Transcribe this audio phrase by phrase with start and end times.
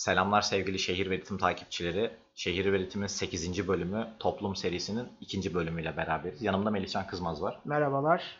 [0.00, 2.10] Selamlar sevgili Şehir ve Ritim takipçileri.
[2.34, 3.68] Şehir ve Ritim'in 8.
[3.68, 5.54] bölümü Toplum serisinin 2.
[5.54, 6.42] bölümüyle beraberiz.
[6.42, 7.60] Yanımda Melihcan Kızmaz var.
[7.64, 8.38] Merhabalar.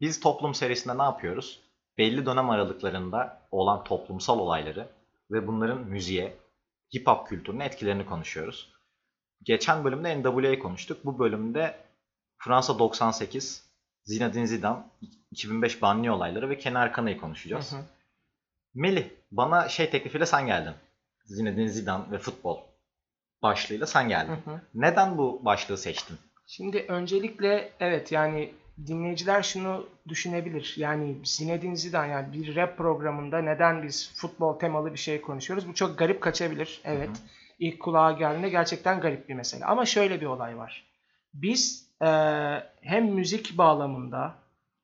[0.00, 1.60] Biz Toplum serisinde ne yapıyoruz?
[1.98, 4.88] Belli dönem aralıklarında olan toplumsal olayları
[5.30, 6.36] ve bunların müziğe,
[6.94, 8.72] hip hop kültürüne etkilerini konuşuyoruz.
[9.42, 11.04] Geçen bölümde NWA'yı konuştuk.
[11.04, 11.76] Bu bölümde
[12.38, 13.64] Fransa 98,
[14.04, 14.82] Zinedine Zidane,
[15.30, 17.72] 2005 Banli olayları ve Kenny Arkana'yı konuşacağız.
[17.72, 17.82] Hı hı.
[18.74, 20.74] Melih, bana şey teklifiyle sen geldin.
[21.24, 22.58] Zinedine Zidane ve futbol
[23.42, 24.32] başlığıyla sen geldin.
[24.44, 24.60] Hı hı.
[24.74, 26.18] Neden bu başlığı seçtin?
[26.46, 28.52] Şimdi öncelikle evet yani
[28.86, 30.74] dinleyiciler şunu düşünebilir.
[30.76, 35.68] Yani Zinedine Zidane yani bir rap programında neden biz futbol temalı bir şey konuşuyoruz?
[35.68, 36.80] Bu çok garip kaçabilir.
[36.84, 37.08] Evet.
[37.08, 37.16] Hı hı.
[37.58, 39.64] İlk kulağa geldiğinde gerçekten garip bir mesele.
[39.64, 40.84] Ama şöyle bir olay var.
[41.34, 42.06] Biz e,
[42.80, 44.34] hem müzik bağlamında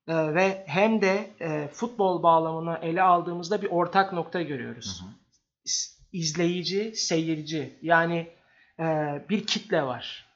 [0.08, 5.02] e, ve hem de e, futbol bağlamını ele aldığımızda bir ortak nokta görüyoruz.
[5.02, 5.10] Hı hı.
[6.12, 8.26] İz- izleyici, seyirci yani
[8.80, 8.84] e,
[9.28, 10.28] bir kitle var.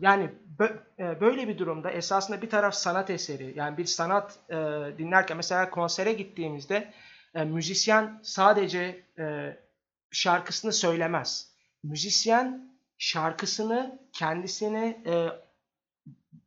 [0.00, 4.54] Yani bö- e, böyle bir durumda esasında bir taraf sanat eseri yani bir sanat e,
[4.98, 6.92] dinlerken mesela konsere gittiğimizde
[7.34, 9.56] e, müzisyen sadece e,
[10.10, 11.52] şarkısını söylemez.
[11.82, 15.14] Müzisyen şarkısını kendisini e,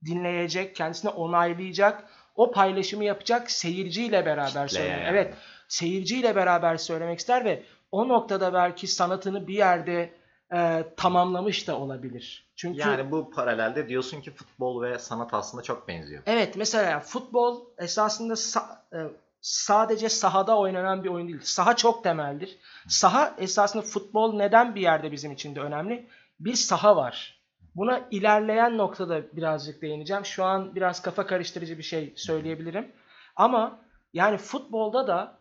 [0.05, 2.03] dinleyecek, kendisine onaylayacak,
[2.35, 4.99] o paylaşımı yapacak seyirciyle beraber Kitle söylemek.
[5.01, 5.09] yani.
[5.09, 5.33] Evet,
[5.67, 10.13] seyirciyle beraber söylemek ister ve o noktada belki sanatını bir yerde
[10.53, 12.45] e, tamamlamış da olabilir.
[12.55, 16.23] Çünkü Yani bu paralelde diyorsun ki futbol ve sanat aslında çok benziyor.
[16.25, 18.99] evet mesela futbol esasında sa- e,
[19.41, 21.39] sadece sahada oynanan bir oyun değil.
[21.43, 22.57] Saha çok temeldir.
[22.87, 26.07] Saha esasında futbol neden bir yerde bizim için de önemli?
[26.39, 27.41] Bir saha var.
[27.75, 30.25] Buna ilerleyen noktada birazcık değineceğim.
[30.25, 32.91] Şu an biraz kafa karıştırıcı bir şey söyleyebilirim.
[33.35, 33.79] Ama
[34.13, 35.37] yani futbolda da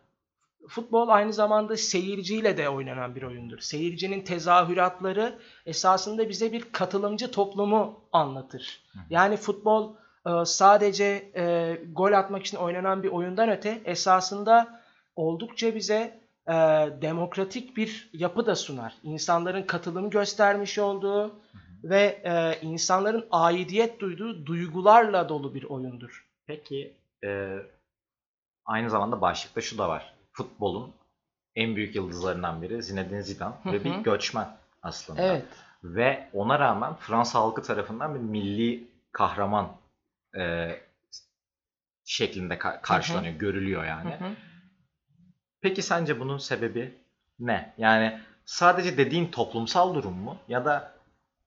[0.67, 3.59] futbol aynı zamanda seyirciyle de oynanan bir oyundur.
[3.59, 8.83] Seyircinin tezahüratları esasında bize bir katılımcı toplumu anlatır.
[9.09, 9.95] Yani futbol
[10.25, 14.81] e, sadece e, gol atmak için oynanan bir oyundan öte esasında
[15.15, 16.53] oldukça bize e,
[17.01, 18.93] demokratik bir yapı da sunar.
[19.03, 21.31] İnsanların katılım göstermiş olduğu
[21.83, 26.27] ve e, insanların aidiyet duyduğu duygularla dolu bir oyundur.
[26.47, 27.57] Peki e,
[28.65, 30.20] aynı zamanda başlıkta şu da var.
[30.33, 30.93] Futbolun
[31.55, 34.03] en büyük yıldızlarından biri Zinedine Zidane Hı ve bir hı.
[34.03, 35.21] göçmen aslında.
[35.21, 35.45] Evet.
[35.83, 39.71] Ve ona rağmen Fransa halkı tarafından bir milli kahraman
[40.37, 40.71] e,
[42.05, 44.09] şeklinde ka- karşılanıyor, görülüyor yani.
[44.09, 44.29] Hı hı.
[45.61, 46.93] Peki sence bunun sebebi
[47.39, 47.73] ne?
[47.77, 50.37] Yani sadece dediğin toplumsal durum mu?
[50.47, 50.93] Ya da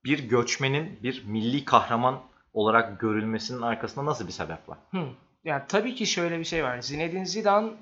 [0.04, 2.20] bir göçmenin bir milli kahraman
[2.52, 4.78] olarak görülmesinin arkasında nasıl bir sebep var?
[4.90, 5.06] Hı.
[5.44, 6.80] Yani tabii ki şöyle bir şey var.
[6.80, 7.72] Zinedine Zidane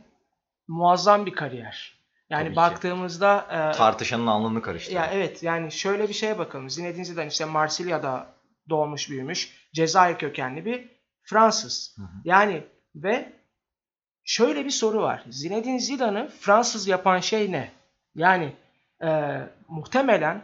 [0.68, 2.02] muazzam bir kariyer.
[2.30, 5.02] Yani Tabii baktığımızda e, Tartışanın alnını karıştırıyor.
[5.02, 6.70] ya evet yani şöyle bir şeye bakalım.
[6.70, 8.26] Zinedine Zidane işte Marsilya'da
[8.68, 9.68] doğmuş büyümüş.
[9.74, 10.88] Cezayir kökenli bir
[11.22, 11.96] Fransız.
[11.96, 12.06] Hı hı.
[12.24, 12.64] Yani
[12.94, 13.32] ve
[14.24, 15.24] şöyle bir soru var.
[15.30, 17.70] Zinedine Zidane'ı Fransız yapan şey ne?
[18.14, 18.52] Yani
[19.04, 20.42] e, muhtemelen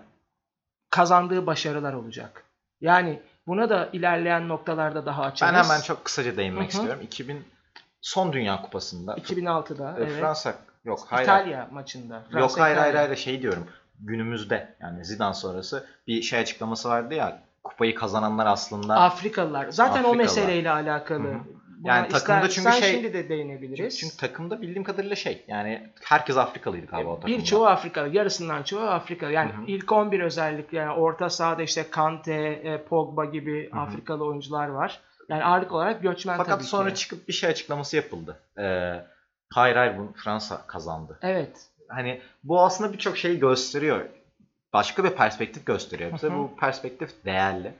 [0.91, 2.45] kazandığı başarılar olacak.
[2.81, 5.55] Yani buna da ilerleyen noktalarda daha açarız.
[5.55, 6.81] Ben hemen çok kısaca değinmek Hı hı.
[6.81, 7.03] istiyorum.
[7.03, 7.45] 2000
[8.01, 10.21] son Dünya Kupası'nda 2006'da e, evet.
[10.21, 10.55] Fransa
[10.85, 11.25] yok hayır.
[11.25, 12.23] İtalya maçında.
[12.31, 13.09] Fransa, yok hayır hayır İtalya.
[13.09, 13.67] hayır şey diyorum.
[14.01, 19.69] Günümüzde yani Zidane sonrası bir şey açıklaması vardı ya kupayı kazananlar aslında Afrikalılar.
[19.69, 20.17] Zaten o Afrikalılar.
[20.17, 21.25] meseleyle alakalı.
[21.29, 21.39] Hı hı.
[21.79, 23.99] Buna Yani takımda çünkü şey- şimdi de değinebiliriz.
[23.99, 27.39] çünkü takımda bildiğim kadarıyla şey yani herkes Afrikalıydı galiba o takımda.
[27.39, 29.33] Birçoğu Afrikalı, yarısından çoğu Afrikalı.
[29.33, 29.63] Yani Hı hı.
[29.67, 33.81] ilk 11 özellikle yani orta sahada işte Kante, e, Pogba gibi Hı hı.
[33.81, 35.01] Afrikalı oyuncular var.
[35.28, 36.94] Yani ağırlık olarak göçmen Fakat tabii sonra ki.
[36.94, 38.37] çıkıp bir şey açıklaması yapıldı.
[38.59, 39.05] Ee,
[39.53, 41.19] hayır hayır bunu Fransa kazandı.
[41.22, 41.66] Evet.
[41.89, 44.05] Hani bu aslında birçok şeyi gösteriyor.
[44.72, 46.34] Başka bir perspektif gösteriyor bize.
[46.34, 47.72] Bu perspektif değerli.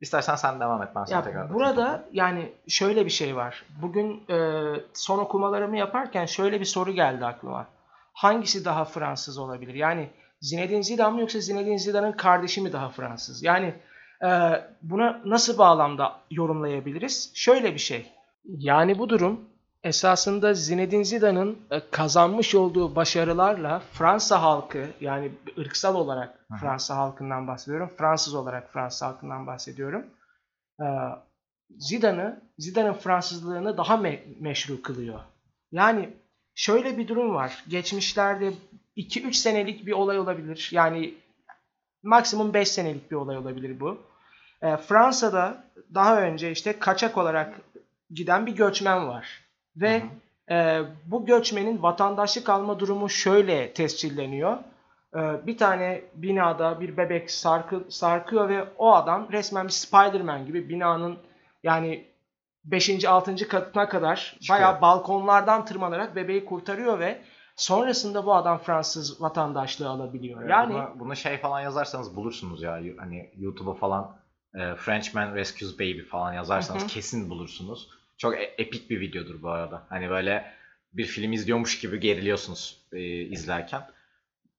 [0.00, 3.64] İstersen sen devam et ben sana tekrar Ya atayım burada yani şöyle bir şey var.
[3.82, 4.62] Bugün e,
[4.94, 7.66] son okumalarımı yaparken şöyle bir soru geldi aklıma.
[8.12, 9.74] Hangisi daha Fransız olabilir?
[9.74, 13.42] Yani Zinedine Zidane mı yoksa Zinedine Zidane'ın kardeşi mi daha Fransız?
[13.42, 13.74] Yani
[14.22, 14.28] e,
[14.82, 17.32] buna nasıl bağlamda yorumlayabiliriz?
[17.34, 18.12] Şöyle bir şey.
[18.44, 19.40] Yani bu durum
[19.82, 26.46] esasında Zinedine Zidane'ın e, kazanmış olduğu başarılarla Fransa halkı yani ırksal olarak.
[26.60, 27.90] Fransa halkından bahsediyorum.
[27.96, 30.06] Fransız olarak Fransa halkından bahsediyorum.
[30.80, 30.86] E,
[31.78, 35.20] Zidane'ı, Zidane'ın Fransızlığını daha me- meşru kılıyor.
[35.72, 36.08] Yani
[36.54, 37.64] şöyle bir durum var.
[37.68, 38.52] Geçmişlerde
[38.96, 40.68] 2-3 senelik bir olay olabilir.
[40.72, 41.14] Yani
[42.04, 43.98] maksimum 5 senelik bir olay olabilir bu.
[44.62, 45.64] E, Fransa'da
[45.94, 47.60] daha önce işte kaçak olarak
[48.10, 49.40] giden bir göçmen var.
[49.76, 50.04] Ve Hı
[50.54, 50.54] hı.
[50.54, 54.58] e, bu göçmenin vatandaşlık alma durumu şöyle tescilleniyor.
[55.16, 60.68] Ee, bir tane binada bir bebek sarkı, sarkıyor ve o adam resmen bir Spider-Man gibi
[60.68, 61.18] binanın
[61.62, 62.04] yani
[62.64, 63.04] 5.
[63.04, 63.48] 6.
[63.48, 64.58] katına kadar Çıkıyor.
[64.58, 67.18] bayağı balkonlardan tırmanarak bebeği kurtarıyor ve
[67.56, 70.48] sonrasında bu adam Fransız vatandaşlığı alabiliyor.
[70.48, 72.80] Yani Buna, buna şey falan yazarsanız bulursunuz ya.
[72.98, 74.16] Hani YouTube'a falan
[74.54, 76.90] e, Frenchman Rescues Baby falan yazarsanız Hı hı.
[76.90, 77.88] kesin bulursunuz.
[78.18, 79.82] Çok e- epik bir videodur bu arada.
[79.88, 80.52] Hani böyle
[80.92, 83.82] bir film izliyormuş gibi geriliyorsunuz e, izlerken.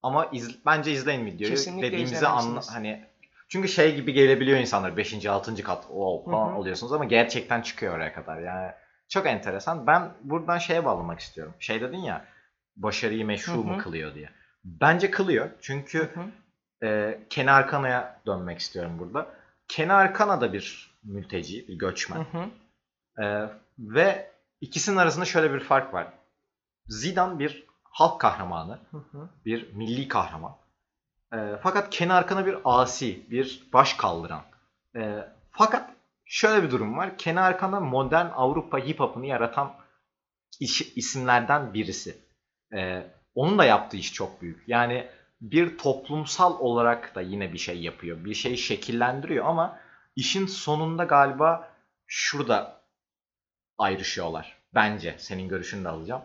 [0.04, 1.54] Ama iz- bence izleyin videoyu.
[1.54, 3.06] Kesinlikle Dediğimizi anla hani
[3.50, 5.26] çünkü şey gibi gelebiliyor insanlar 5.
[5.26, 5.64] 6.
[5.64, 6.58] kat o falan Hı hı.
[6.60, 8.40] oluyorsunuz ama gerçekten çıkıyor oraya kadar.
[8.40, 8.72] Yani
[9.10, 9.88] çok enteresan.
[9.88, 11.54] Ben buradan şeye bağlamak istiyorum.
[11.60, 12.26] Şey dedin ya
[12.76, 14.30] başarıyı meşru Hı mu kılıyor diye.
[14.64, 15.50] Bence kılıyor.
[15.62, 16.10] Çünkü
[16.84, 19.28] e, Kenar Kana'ya dönmek istiyorum burada.
[19.68, 22.26] Kenar Kana da bir mülteci, bir göçmen.
[23.22, 23.50] E,
[23.80, 24.32] ve
[24.62, 26.08] ikisinin arasında şöyle bir fark var.
[26.88, 29.30] Zidane bir halk kahramanı, Hı hı.
[29.46, 30.56] bir milli kahraman.
[31.34, 34.42] E, fakat Kenar Kana bir asi, bir baş kaldıran.
[34.96, 35.90] E, fakat
[36.26, 37.18] şöyle bir durum var.
[37.18, 39.74] Kenar Kana modern Avrupa hip hop'unu yaratan
[40.96, 42.25] isimlerden birisi.
[42.74, 43.04] E,
[43.36, 44.64] onun da yaptığı iş çok büyük.
[44.68, 45.08] Yani
[45.42, 48.26] bir toplumsal olarak da yine bir şey yapıyor.
[48.26, 49.80] Bir şeyi şekillendiriyor ama
[50.16, 51.72] işin sonunda galiba
[52.08, 52.82] şurada
[53.78, 54.58] ayrışıyorlar.
[54.74, 56.22] Bence senin görüşünü de alacağım.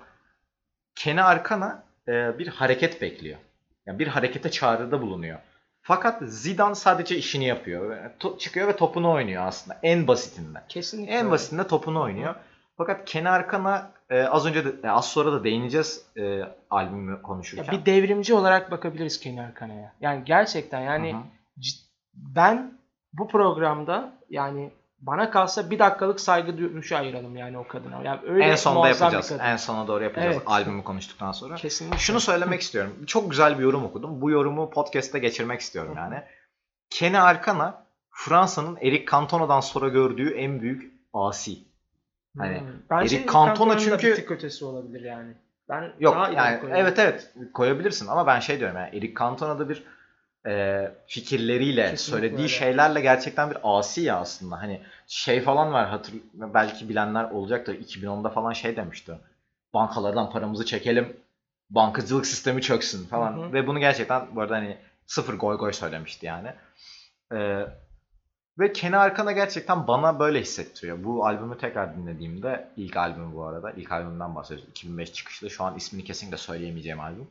[0.95, 3.39] Kene Arkana e, bir hareket bekliyor.
[3.87, 5.39] Yani bir harekete çağrıda bulunuyor.
[5.83, 8.11] Fakat Zidane sadece işini yapıyor.
[8.39, 9.79] Çıkıyor ve topunu oynuyor aslında.
[9.83, 10.63] En basitinden.
[10.69, 11.15] Kesinlikle.
[11.15, 12.35] En basitinde topunu oynuyor.
[12.81, 16.41] Fakat Kene Arkana e, az önce de, az sonra da değineceğiz e,
[16.71, 17.79] albümü Ya konuşurken.
[17.79, 19.93] bir devrimci olarak bakabiliriz Kenar Kana'ya.
[20.01, 21.23] Yani gerçekten yani Hı hı.
[21.61, 21.79] c-
[22.15, 22.73] ben
[23.13, 28.03] bu programda yani bana kalsa bir dakikalık saygı duruşu ayıralım yani o kadına.
[28.03, 29.33] Yani öyle en sonda yapacağız.
[29.41, 30.47] En sona doğru yapacağız Evet.
[30.47, 31.55] albümü konuştuktan sonra.
[31.55, 31.99] Kesinlikle.
[31.99, 32.93] Şunu söylemek istiyorum.
[33.07, 34.21] Çok güzel bir yorum okudum.
[34.21, 36.23] Bu yorumu podcast'te geçirmek istiyorum yani.
[36.91, 41.70] Kene Arkana Fransa'nın Eric Cantona'dan sonra gördüğü en büyük asi.
[42.39, 42.67] Hani Hmm.
[42.91, 45.33] Bence Eric Cantona da çünkü- bir tık ötesi olabilir yani.
[45.69, 49.85] Ben Yok daha yani evet evet koyabilirsin ama ben şey diyorum yani Eric Cantona'da bir
[50.47, 52.49] e, fikirleriyle Kesinlikle söylediği öyle.
[52.49, 54.63] şeylerle gerçekten bir asi ya aslında.
[54.63, 57.75] Hani şey falan var hatır belki bilenler olacaktır.
[57.75, 59.13] 2010'da falan şey demişti.
[59.75, 61.17] Bankalardan paramızı çekelim.
[61.71, 63.33] Bankacılık sistemi çöksün falan.
[63.33, 63.53] Hı hı.
[63.53, 66.49] Ve bunu gerçekten bu arada hani sıfır goy goy söylemişti yani.
[67.33, 67.67] Ee,
[68.59, 71.05] ve Kenny Arkana gerçekten bana böyle hissettiriyor.
[71.05, 73.71] Bu albümü tekrar dinlediğimde ilk albüm bu arada.
[73.71, 74.69] ilk albümden bahsediyoruz.
[74.71, 75.51] 2005 çıkışlı.
[75.51, 77.29] Şu an ismini kesinlikle söyleyemeyeceğim albüm.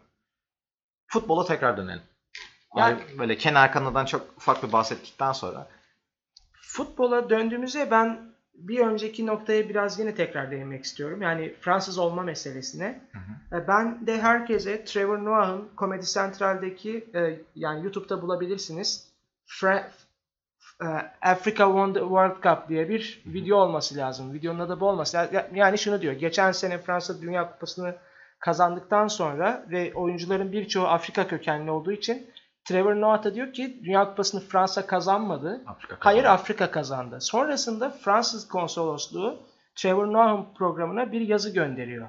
[1.07, 2.01] Futbola tekrar dönelim.
[2.75, 5.67] Yani- böyle Kenny Arkana'dan çok ufak bir bahsettikten sonra
[6.61, 11.21] Futbola döndüğümüzde ben bir önceki noktaya biraz yine tekrar değinmek istiyorum.
[11.21, 13.01] Yani Fransız olma meselesine.
[13.51, 19.07] E, Ben de herkese Trevor Noah'ın Comedy Central'deki e, yani YouTube'da bulabilirsiniz.
[19.47, 19.83] Fra-
[21.21, 24.33] Africa Won the World Cup diye bir video olması lazım.
[24.33, 25.33] Videonun adı bu olması lazım.
[25.35, 26.13] Ya- Yani şunu diyor.
[26.13, 27.95] Geçen sene Fransa Dünya Kupası'nı
[28.39, 32.29] kazandıktan sonra ve oyuncuların birçoğu Afrika kökenli olduğu için
[32.65, 35.61] Trevor Noah da diyor ki Dünya Kupası'nı Fransa kazanmadı.
[35.67, 36.23] Afrika Hayır.
[36.23, 37.17] Afrika kazandı.
[37.21, 39.39] Sonrasında Fransız konsolosluğu
[39.75, 42.07] Trevor Noah'ın programına bir yazı gönderiyor.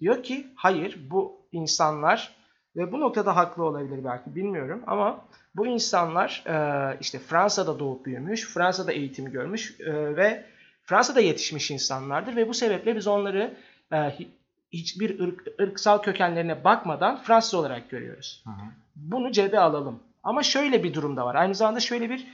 [0.00, 2.37] Diyor ki hayır bu insanlar
[2.78, 5.24] ve bu noktada haklı olabilir belki bilmiyorum ama
[5.56, 10.44] bu insanlar e, işte Fransa'da doğup büyümüş, Fransa'da eğitim görmüş e, ve
[10.84, 13.56] Fransa'da yetişmiş insanlardır ve bu sebeple biz onları
[13.92, 14.28] e, hi-
[14.72, 18.64] hiçbir ırk, ırksal kökenlerine bakmadan Fransız olarak görüyoruz Hı hı.
[18.96, 20.00] bunu cebe alalım.
[20.22, 21.34] Ama şöyle bir durum da var.
[21.34, 22.26] Aynı zamanda şöyle bir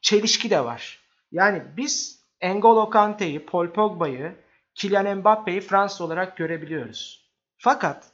[0.00, 0.98] çelişki de var.
[1.32, 4.32] Yani biz N'Golo Kante'yi, Paul Pogba'yı,
[4.74, 7.28] Kylian Mbappe'yi Fransız olarak görebiliyoruz.
[7.58, 8.04] Fakat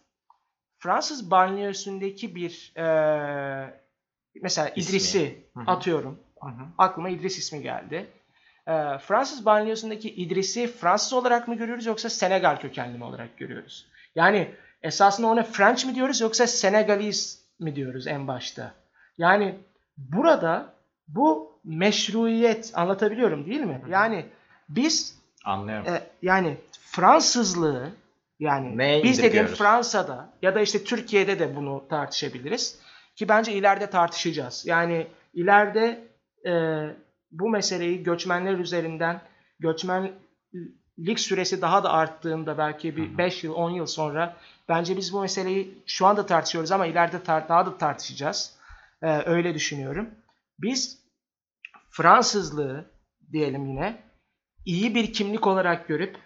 [0.88, 3.80] Fransız banliyösündeki bir eee,
[4.42, 4.68] mesela.
[4.68, 5.70] İdris'i Hı hı.
[5.70, 6.18] atıyorum.
[6.42, 6.66] Hı hı.
[6.78, 8.06] Aklıma İdris ismi geldi.
[8.68, 13.86] Eee, Fransız banliyösündeki İdris'i Fransız olarak mı görüyoruz yoksa Senegal kökenli mi olarak görüyoruz?
[14.14, 14.50] Yani
[14.82, 18.74] esasında ona French mi diyoruz yoksa Senegalese mi diyoruz en başta?
[19.18, 19.54] Yani
[19.98, 20.72] burada
[21.08, 23.82] bu meşruiyet anlatabiliyorum değil mi?
[23.88, 24.26] Yani
[24.68, 25.86] biz Anlıyorum.
[25.86, 27.90] e, yani Fransızlığı
[28.38, 29.46] yani Neye biz dediğim?
[29.46, 32.78] Fransa'da ya da işte Türkiye'de de bunu tartışabiliriz.
[33.16, 34.66] Ki bence ileride tartışacağız.
[34.66, 36.08] Yani ileride
[36.46, 36.52] e,
[37.32, 39.20] bu meseleyi göçmenler üzerinden
[39.58, 43.18] göçmenlik süresi daha da arttığında belki bir hı.
[43.18, 44.36] 5 yıl 10 yıl sonra
[44.68, 48.56] bence biz bu meseleyi şu anda tartışıyoruz ama ileride tar- daha da tartışacağız.
[49.02, 50.10] E, öyle düşünüyorum.
[50.58, 51.04] Biz
[51.90, 52.90] Fransızlığı
[53.32, 54.02] diyelim yine
[54.64, 56.16] iyi bir kimlik olarak görüp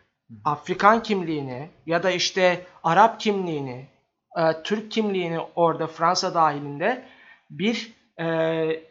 [0.44, 3.88] Afrikan kimliğini ya da işte Arap kimliğini
[4.36, 7.04] e, Türk kimliğini orada Fransa dahilinde
[7.50, 8.26] bir e,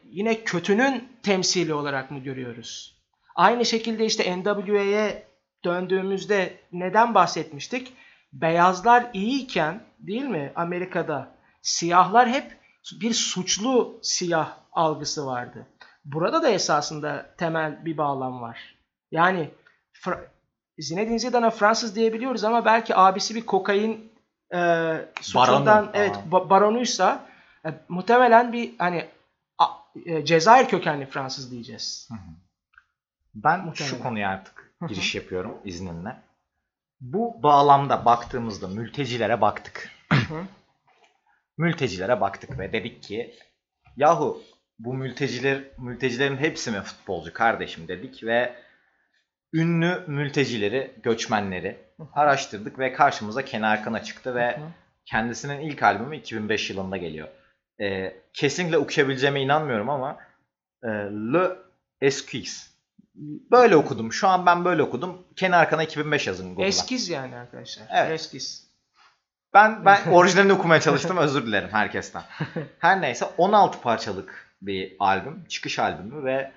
[0.04, 2.98] yine kötünün temsili olarak mı görüyoruz?
[3.36, 5.24] Aynı şekilde işte NWA'ye
[5.66, 7.94] döndüğümüzde neden bahsetmiştik?
[8.34, 12.58] Beyazlar iyiyken değil mi Amerika'da siyahlar hep
[13.02, 15.68] bir suçlu siyah algısı vardı.
[16.06, 18.76] Burada da esasında temel bir bağlam var.
[19.12, 19.50] Yani
[20.80, 24.12] Zinedine Zidane'a Fransız diyebiliyoruz ama belki abisi bir kokain
[24.54, 24.58] e,
[25.22, 27.26] suçundan Baronu evet ba- baronuysa
[27.66, 29.06] e, muhtemelen bir hani
[29.58, 29.68] a-
[30.06, 32.10] e, Cezayir kökenli Fransız diyeceğiz.
[33.36, 33.96] Ben Muhtemelen.
[33.96, 36.16] şu konuya artık giriş yapıyorum izninle.
[37.02, 39.92] Bu bağlamda baktığımızda mültecilere baktık.
[41.58, 43.36] mültecilere baktık ve dedik ki
[43.98, 44.44] yahu
[44.80, 48.56] bu mülteciler mültecilerin hepsi mi futbolcu kardeşim dedik ve
[49.54, 51.78] ünlü mültecileri, göçmenleri
[52.14, 54.60] araştırdık ve karşımıza Kenar Kana çıktı ve
[55.06, 57.28] kendisinin ilk albümü 2005 yılında geliyor.
[57.82, 60.18] Ee, kesinlikle okuyabileceğime inanmıyorum ama
[60.84, 60.88] e,
[61.34, 61.50] Le
[62.02, 62.68] Esquisse.
[63.52, 64.14] Böyle okudum.
[64.14, 65.28] Şu an ben böyle okudum.
[65.36, 66.68] Kenar Kana 2005 yazın Google'a.
[66.68, 67.88] Eskiz yani arkadaşlar.
[67.94, 68.12] Evet.
[68.12, 68.68] Eskiz.
[69.54, 71.18] Ben ben orijinalini okumaya çalıştım.
[71.18, 72.24] Özür dilerim herkesten.
[72.80, 76.52] Her neyse 16 parçalık bir albüm, çıkış albümü ve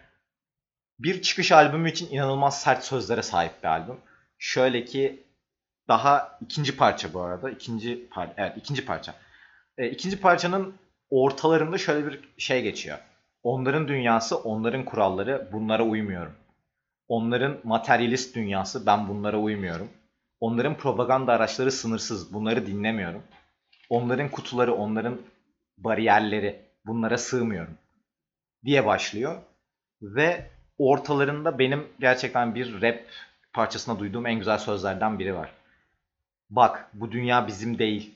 [1.03, 3.97] bir çıkış albümü için inanılmaz sert sözlere sahip bir albüm.
[4.39, 5.23] Şöyle ki
[5.89, 7.51] daha ikinci parça bu arada.
[7.51, 9.15] ikinci par evet ikinci parça.
[9.79, 10.75] E, ikinci parçanın
[11.11, 12.99] ortalarında şöyle bir şey geçiyor.
[13.43, 16.33] Onların dünyası, onların kuralları, bunlara uymuyorum.
[17.09, 19.89] Onların materyalist dünyası, ben bunlara uymuyorum.
[20.41, 22.35] Onların propaganda araçları sınırsız.
[22.35, 23.23] Bunları dinlemiyorum.
[23.91, 25.21] Onların kutuları, onların
[25.79, 26.71] bariyerleri.
[26.87, 27.79] Bunlara sığmıyorum.
[28.65, 29.43] Diye başlıyor.
[30.03, 30.51] Ve
[30.81, 33.01] ortalarında benim gerçekten bir rap
[33.53, 35.53] parçasında duyduğum en güzel sözlerden biri var.
[36.51, 38.15] Bak bu dünya bizim değil.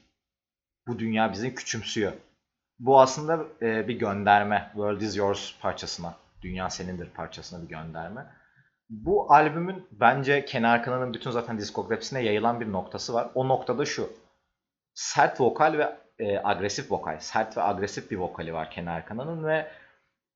[0.86, 2.12] Bu dünya bizi küçümsüyor.
[2.78, 4.70] Bu aslında e, bir gönderme.
[4.72, 6.14] World is yours parçasına.
[6.42, 8.26] Dünya senindir parçasına bir gönderme.
[8.90, 13.28] Bu albümün bence Kenar Kana'nın bütün zaten diskografisine yayılan bir noktası var.
[13.34, 14.12] O noktada şu.
[14.94, 17.18] Sert vokal ve e, agresif vokal.
[17.18, 19.70] Sert ve agresif bir vokali var Kenar Kana'nın ve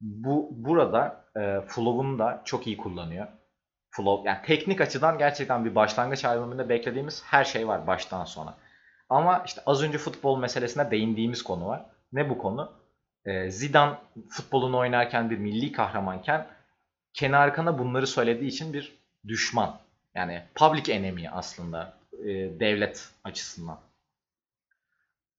[0.00, 3.26] bu burada e, flow'unu da çok iyi kullanıyor.
[3.90, 8.54] Flow yani teknik açıdan gerçekten bir başlangıç albümünde beklediğimiz her şey var baştan sona.
[9.08, 11.86] Ama işte az önce futbol meselesine değindiğimiz konu var.
[12.12, 12.72] Ne bu konu?
[13.24, 13.96] E, Zidane
[14.30, 16.46] futbolunu oynarken bir milli kahramanken
[17.14, 19.78] Kenar Kana bunları söylediği için bir düşman.
[20.14, 22.26] Yani public enemy aslında e,
[22.60, 23.80] devlet açısından.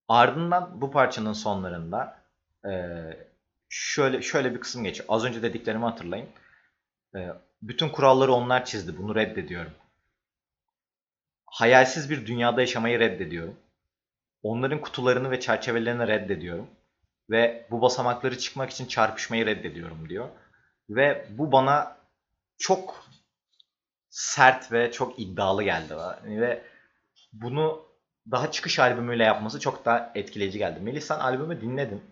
[0.08, 2.18] Ardından bu parçanın sonlarında
[2.66, 2.72] e,
[3.70, 5.06] şöyle şöyle bir kısım geçiyor.
[5.10, 6.30] Az önce dediklerimi hatırlayın.
[7.16, 7.20] E,
[7.62, 8.98] bütün kuralları onlar çizdi.
[8.98, 9.72] Bunu reddediyorum.
[11.46, 13.56] Hayalsiz bir dünyada yaşamayı reddediyorum.
[14.44, 16.68] Onların kutularını ve çerçevelerini reddediyorum.
[17.30, 20.30] Ve bu basamakları çıkmak için çarpışmayı reddediyorum diyor.
[20.90, 21.98] Ve bu bana
[22.58, 23.06] çok
[24.10, 25.94] sert ve çok iddialı geldi.
[26.24, 26.62] Ve
[27.34, 27.86] bunu
[28.32, 30.80] daha çıkış albümüyle yapması çok daha etkileyici geldi.
[30.80, 32.04] Melih sen albümü dinledin.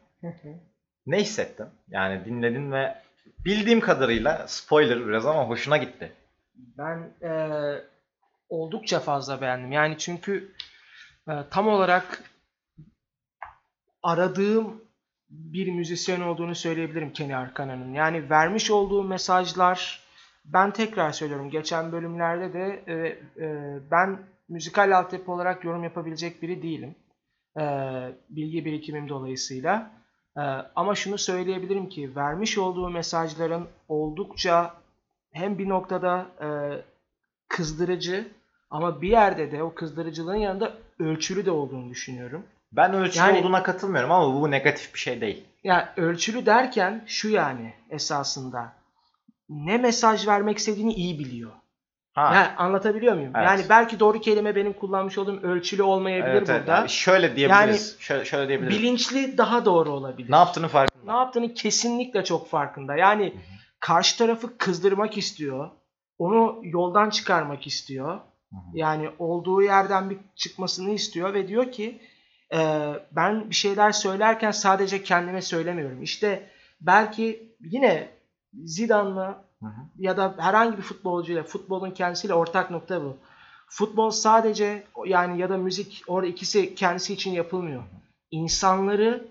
[1.07, 1.67] Ne hissettin?
[1.89, 2.95] Yani dinledin ve
[3.45, 6.11] bildiğim kadarıyla spoiler biraz ama hoşuna gitti.
[6.55, 7.31] Ben e,
[8.49, 9.71] oldukça fazla beğendim.
[9.71, 10.51] Yani çünkü
[11.29, 12.23] e, tam olarak
[14.03, 14.81] aradığım
[15.29, 17.93] bir müzisyen olduğunu söyleyebilirim Kenny Arkana'nın.
[17.93, 20.07] Yani vermiş olduğu mesajlar
[20.45, 22.93] ben tekrar söylüyorum geçen bölümlerde de e,
[23.45, 26.95] e, ben müzikal altyapı olarak yorum yapabilecek biri değilim.
[27.59, 27.63] E,
[28.29, 29.96] bilgi birikimim dolayısıyla.
[30.38, 30.41] E,
[30.75, 34.74] ama şunu söyleyebilirim ki vermiş olduğu mesajların oldukça
[35.34, 36.48] hem bir noktada e,
[37.48, 38.27] kızdırıcı
[38.70, 42.44] ama bir yerde de o kızdırıcılığın yanında ölçülü de olduğunu düşünüyorum.
[42.72, 45.44] Ben ölçülü Yani- olduğuna katılmıyorum ama bu negatif bir şey değil.
[45.63, 48.74] Yani ölçülü derken şu yani esasında
[49.50, 51.51] ne mesaj vermek istediğini iyi biliyor.
[52.17, 52.36] Ha.
[52.36, 53.31] Yani anlatabiliyor muyum?
[53.36, 53.47] Evet.
[53.47, 56.62] Yani belki doğru kelime benim kullanmış olduğum ölçülü olmayabilir evet, evet.
[56.62, 56.77] burada.
[56.77, 57.95] Yani şöyle diyebiliriz.
[58.00, 58.77] şöyle, şöyle diyebiliriz.
[58.77, 60.31] Bilinçli daha doğru olabilir.
[60.31, 61.12] Ne yaptığını farkında.
[61.12, 62.95] ne yaptığını kesinlikle çok farkında.
[62.95, 63.33] Yani
[63.79, 65.69] karşı tarafı kızdırmak istiyor.
[66.19, 68.13] Onu yoldan çıkarmak istiyor.
[68.50, 68.59] Hı hı.
[68.74, 72.01] Yani olduğu yerden bir çıkmasını istiyor ve diyor ki
[72.53, 72.59] e,
[73.12, 76.03] ben bir şeyler söylerken sadece kendime söylemiyorum.
[76.03, 76.50] İşte
[76.81, 78.09] belki yine
[78.53, 79.81] Zidane'la Hı hı.
[79.97, 83.17] ya da herhangi bir futbolcuyla, futbolun kendisiyle ortak nokta bu.
[83.69, 87.83] Futbol sadece yani ya da müzik orada ikisi kendisi için yapılmıyor.
[88.31, 89.27] İnsanları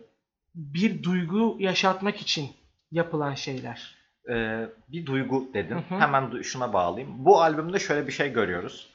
[0.55, 2.51] bir duygu yaşatmak için
[2.91, 3.97] yapılan şeyler.
[4.31, 5.75] Ee, bir duygu dedin.
[5.75, 6.01] Hı hı.
[6.01, 7.25] Hemen şuna bağlayayım.
[7.25, 8.91] Bu albümde şöyle bir şey görüyoruz.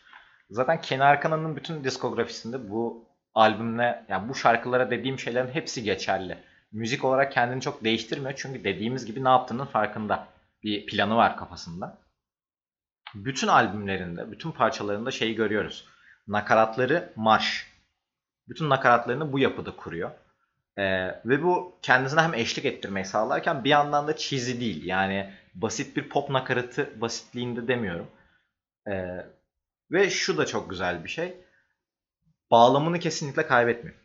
[0.49, 6.37] Zaten Kenar Kana'nın bütün diskografisinde bu albümle yani bu şarkılara dediğim şeylerin hepsi geçerli.
[6.71, 10.27] Müzik olarak kendini çok değiştirmiyor çünkü dediğimiz gibi ne yaptığının farkında.
[10.63, 11.97] Bir planı var kafasında.
[13.15, 15.87] Bütün albümlerinde, bütün parçalarında şeyi görüyoruz.
[16.27, 17.71] Nakaratları marş.
[18.47, 20.11] Bütün nakaratlarını bu yapıda kuruyor.
[20.77, 24.85] Ee, ve bu kendisine hem eşlik ettirmeyi sağlarken bir yandan da cheesy değil.
[24.85, 28.07] Yani basit bir pop nakaratı basitliğinde demiyorum.
[28.87, 29.25] Ee,
[29.91, 31.37] ve şu da çok güzel bir şey.
[32.51, 33.97] Bağlamını kesinlikle kaybetmiyor.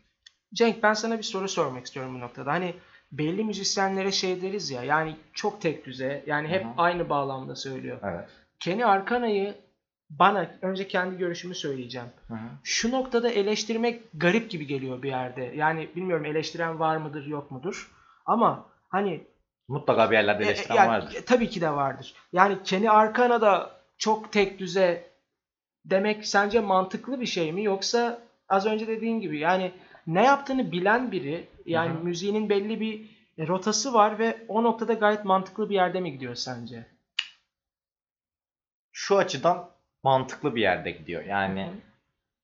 [0.53, 2.51] Cenk ben sana bir soru sormak istiyorum bu noktada.
[2.51, 2.75] Hani
[3.11, 6.73] belli müzisyenlere şey deriz ya yani çok tek düze yani hep Hı hı.
[6.77, 7.97] aynı bağlamda söylüyor.
[8.03, 8.29] Evet.
[8.59, 9.55] Kenny Arkana'yı
[10.09, 12.07] bana önce kendi görüşümü söyleyeceğim.
[12.27, 12.47] Hı hı.
[12.63, 15.51] Şu noktada eleştirmek garip gibi geliyor bir yerde.
[15.55, 17.91] Yani bilmiyorum eleştiren var mıdır yok mudur.
[18.25, 19.23] Ama hani
[19.67, 21.15] Mutlaka bir yerlerde e, eleştiren ya, vardır.
[21.15, 22.13] e, tabii ki de vardır.
[22.33, 25.09] Yani Kenny Arkana da çok tek düze
[25.85, 29.71] demek sence mantıklı bir şey mi yoksa az önce dediğin gibi yani
[30.07, 32.03] ne yaptığını bilen biri yani Hı hı.
[32.03, 36.35] müziğinin belli bir e, rotası var ve o noktada gayet mantıklı bir yerde mi gidiyor
[36.35, 36.85] sence?
[38.91, 39.69] Şu açıdan
[40.03, 41.23] mantıklı bir yerde gidiyor.
[41.23, 41.73] Yani Hı hı.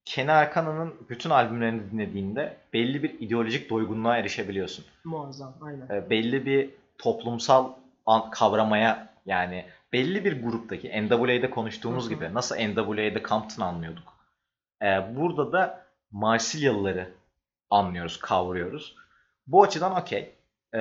[0.04, 4.84] Kenny Arkana'nın bütün albümlerini dinlediğinde belli bir ideolojik doygunluğa erişebiliyorsun.
[5.04, 5.88] Muazzam aynen.
[5.88, 7.72] E, belli bir toplumsal
[8.06, 12.14] an- kavramaya yani belli bir gruptaki NWA'de konuştuğumuz Hı hı.
[12.14, 14.12] gibi nasıl NWA'de Compton anlıyorduk.
[14.82, 17.10] E, burada da Marsilyalıları
[17.70, 18.96] anlıyoruz, kavruyoruz.
[19.46, 20.34] Bu açıdan okey.
[20.74, 20.78] E,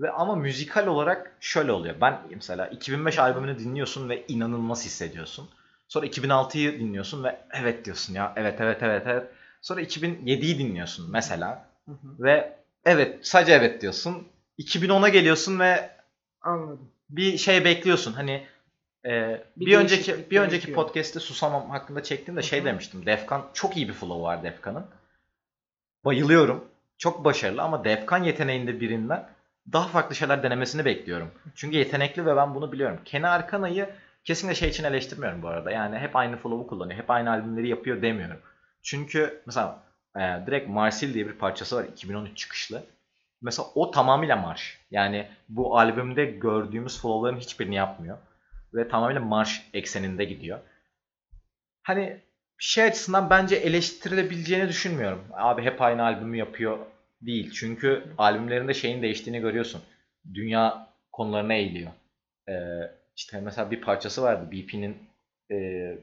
[0.00, 1.94] ve ama müzikal olarak şöyle oluyor.
[2.00, 5.48] Ben mesela 2005 albümünü dinliyorsun ve inanılmaz hissediyorsun.
[5.88, 8.32] Sonra 2006'yı dinliyorsun ve evet diyorsun ya.
[8.36, 9.26] Evet evet evet evet.
[9.62, 12.22] Sonra 2007'yi dinliyorsun mesela Hı hı.
[12.24, 12.52] ve
[12.84, 14.28] evet sadece evet diyorsun.
[14.58, 15.90] 2010'a geliyorsun ve
[16.42, 16.90] Anladım.
[17.10, 18.12] bir şey bekliyorsun.
[18.12, 18.46] Hani
[19.06, 20.86] e, Bir bir, önceki bir önceki gerekiyor.
[20.86, 23.06] podcast'te Susamam hakkında çektiğimde Hı şey demiştim.
[23.06, 24.86] Defkan çok iyi bir flow var Defkan'ın.
[26.04, 26.71] Bayılıyorum.
[27.02, 29.28] Çok başarılı ama Defkan yeteneğinde birinden
[29.72, 31.30] daha farklı şeyler denemesini bekliyorum.
[31.54, 33.00] Çünkü yetenekli ve ben bunu biliyorum.
[33.04, 33.90] Kenny Arkana'yı
[34.24, 35.70] kesinlikle şey için eleştirmiyorum bu arada.
[35.70, 36.98] Yani hep aynı flow'u kullanıyor.
[36.98, 38.38] Hep aynı albümleri yapıyor demiyorum.
[38.82, 39.82] Çünkü mesela
[40.16, 42.82] e, direkt Marsil diye bir parçası var 2013 çıkışlı.
[43.40, 44.78] Mesela o tamamıyla marş.
[44.90, 48.18] Yani bu albümde gördüğümüz flow'ların hiçbirini yapmıyor.
[48.74, 50.58] Ve tamamıyla marş ekseninde gidiyor.
[51.82, 52.20] Hani
[52.58, 55.24] şey açısından bence eleştirilebileceğini düşünmüyorum.
[55.32, 56.78] Abi hep aynı albümü yapıyor
[57.26, 57.50] değil.
[57.50, 59.82] Çünkü albümlerinde şeyin değiştiğini görüyorsun.
[60.34, 61.90] Dünya konularına eğiliyor.
[62.48, 62.52] Ee,
[63.16, 64.50] işte mesela bir parçası vardı.
[64.52, 64.96] BP'nin
[65.50, 65.56] e,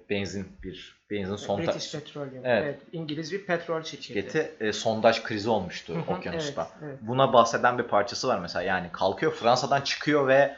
[0.10, 2.46] benzin bir benzin son British Petroleum.
[2.46, 2.64] Evet.
[2.64, 2.80] Evet.
[2.92, 4.52] İngiliz bir petrol şirketi.
[4.60, 6.68] e, sondaj krizi olmuştu okyanusta.
[6.72, 7.00] evet, evet.
[7.02, 8.64] Buna bahseden bir parçası var mesela.
[8.64, 10.56] Yani kalkıyor Fransa'dan çıkıyor ve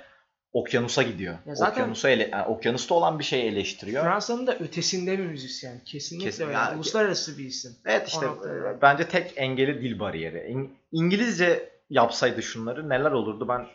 [0.54, 1.34] okyanusa gidiyor.
[1.46, 4.04] Ya zaten- Okyanusa ele, yani okyanusta olan bir şeyi eleştiriyor.
[4.04, 5.80] Fransa'nın da ötesinde bir müzisyen.
[5.86, 6.54] Kesinlikle Kesin- öyle.
[6.54, 7.76] ya- Uluslararası bir isim.
[7.86, 8.70] Evet işte noktada.
[8.70, 10.38] e, bence tek engeli dil bariyeri.
[10.38, 13.66] İng- İngilizce yapsaydı şunları neler olurdu ben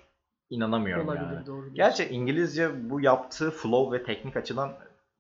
[0.51, 1.47] inanamıyorum Olabilir yani.
[1.47, 1.75] doğru.
[1.75, 4.73] Gerçi İngilizce bu yaptığı flow ve teknik açıdan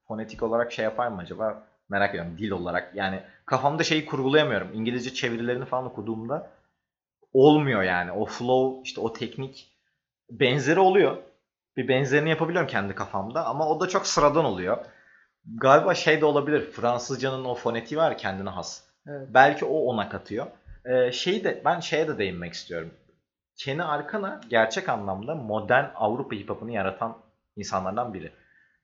[0.08, 1.66] fonetik olarak şey yapar mı acaba?
[1.88, 2.92] Merak ediyorum dil olarak.
[2.94, 4.68] Yani kafamda şeyi kurgulayamıyorum.
[4.74, 6.50] İngilizce çevirilerini falan okuduğumda
[7.32, 8.12] olmuyor yani.
[8.12, 9.68] O flow işte o teknik
[10.30, 11.16] benzeri oluyor.
[11.76, 14.84] Bir benzerini yapabiliyorum kendi kafamda ama o da çok sıradan oluyor.
[15.54, 16.70] Galiba şey de olabilir.
[16.70, 18.82] Fransızcanın o fonetiği var kendine has.
[19.06, 19.28] Evet.
[19.34, 20.46] Belki o ona katıyor.
[20.84, 22.94] Ee, şeyi de ben şeye de değinmek istiyorum.
[23.56, 27.18] Kenny Arkana gerçek anlamda modern Avrupa hip hop'unu yaratan
[27.56, 28.32] insanlardan biri.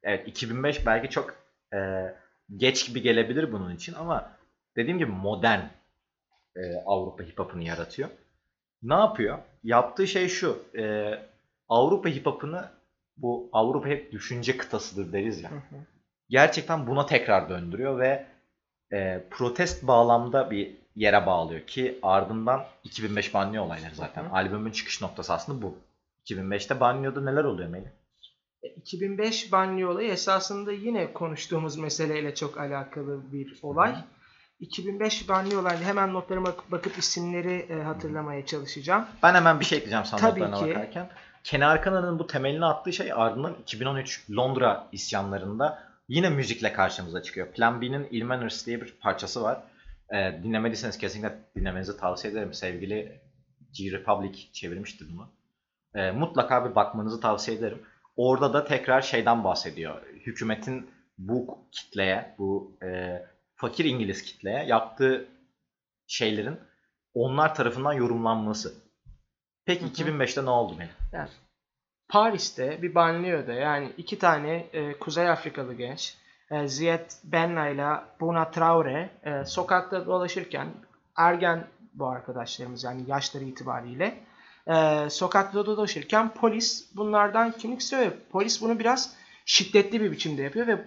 [0.03, 1.35] Evet 2005 belki çok
[1.75, 1.79] e,
[2.57, 4.33] geç gibi gelebilir bunun için ama
[4.77, 5.61] dediğim gibi modern
[6.57, 8.09] e, Avrupa hip hop'unu yaratıyor.
[8.83, 9.39] Ne yapıyor?
[9.65, 10.63] Yaptığı şey şu.
[10.79, 11.15] e,
[11.69, 12.65] Avrupa hip hop'unu
[13.17, 15.77] bu Avrupa hep düşünce kıtasıdır deriz ya Hı hı.
[16.31, 18.27] gerçekten buna tekrar döndürüyor ve
[18.93, 24.25] e, protest bağlamda bir yere bağlıyor ki ardından 2005 banlıyor olayları zaten.
[24.25, 24.33] Hı hı.
[24.33, 25.79] Albümün çıkış noktası aslında bu.
[26.27, 27.87] 2005'te banlıyorda neler oluyor Melih?
[28.63, 33.95] E, 2005 banyo olayı esasında yine konuştuğumuz meseleyle çok alakalı bir olay.
[34.61, 39.07] 2005 banyo olayı hemen notlarıma bak- bakıp isimleri e, hatırlamaya çalışacağım.
[39.23, 40.71] Ben hemen bir şey ekleyeceğim sana Tabii notlarına ki.
[40.71, 41.09] bakarken.
[41.45, 47.53] Kenny Arkana'nın bu temelini attığı şey ardından 2013 Londra isyanlarında yine müzikle karşımıza çıkıyor.
[47.53, 49.63] Plan B'nin Il Manners diye bir parçası var.
[50.15, 52.55] Ee, dinlemediyseniz kesinlikle dinlemenizi tavsiye ederim.
[52.55, 53.21] Sevgili
[53.73, 55.29] G-Republic çevirmişti bunu.
[55.95, 57.83] Ee, mutlaka bir bakmanızı tavsiye ederim.
[58.17, 60.03] Orada da tekrar şeyden bahsediyor.
[60.07, 63.23] Hükümetin bu kitleye, bu e,
[63.55, 65.29] fakir İngiliz kitleye yaptığı
[66.07, 66.59] şeylerin
[67.15, 68.82] onlar tarafından yorumlanması.
[69.67, 69.91] Peki Hı hı.
[69.91, 70.91] 2005'te ne oldu benim?
[71.13, 71.29] Yani
[72.09, 76.17] Paris'te bir banliyöde yani iki tane e, Kuzey Afrikalı genç
[76.51, 77.87] e, Ziyad Benna ile
[78.21, 80.69] Buna Traore e, sokakta dolaşırken
[81.17, 84.25] ergen bu arkadaşlarımız yani yaşları itibariyle
[84.67, 88.13] e, sokakta dolaşırken polis bunlardan kimlik istiyor.
[88.31, 90.79] Polis bunu biraz şiddetli bir biçimde yapıyor ve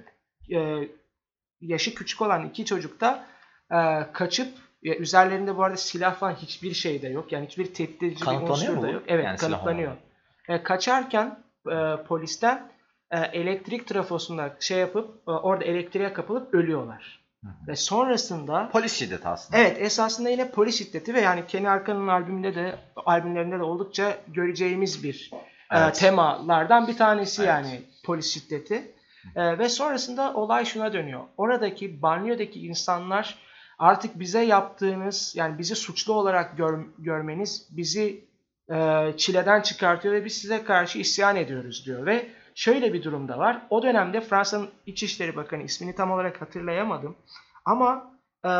[0.57, 0.89] e,
[1.61, 3.25] yaşı küçük olan iki çocuk da
[3.71, 4.53] e, kaçıp
[4.85, 7.31] ya üzerlerinde bu arada silah falan hiçbir şey de yok.
[7.31, 9.03] Yani hiçbir tehdit edici bir unsur da yok.
[9.07, 9.91] Evet Yani kanıtlanıyor.
[10.49, 11.39] E, kaçarken
[11.71, 12.71] e, polisten
[13.11, 17.19] e, elektrik trafosunda şey yapıp e, orada elektriğe kapılıp ölüyorlar.
[17.43, 17.67] Hı hı.
[17.67, 19.59] Ve sonrasında Polis şiddeti aslında.
[19.59, 25.03] Evet esasında yine polis şiddeti ve yani Kenny Arkan'ın albümünde de albümlerinde de oldukça göreceğimiz
[25.03, 25.31] bir
[25.71, 25.95] e, Evet.
[25.95, 27.49] temalardan bir tanesi Evet.
[27.49, 28.91] yani polis şiddeti.
[29.35, 31.21] E, ve sonrasında olay şuna dönüyor.
[31.37, 33.44] Oradaki banliyodaki insanlar
[33.79, 38.25] artık bize yaptığınız yani bizi suçlu olarak gör- görmeniz bizi
[38.71, 43.37] e, çileden çıkartıyor ve biz size karşı isyan ediyoruz diyor ve şöyle bir durum da
[43.37, 43.61] var.
[43.69, 47.15] O dönemde Fransa'nın İçişleri Bakanı ismini tam olarak hatırlayamadım
[47.65, 48.11] ama
[48.45, 48.51] e,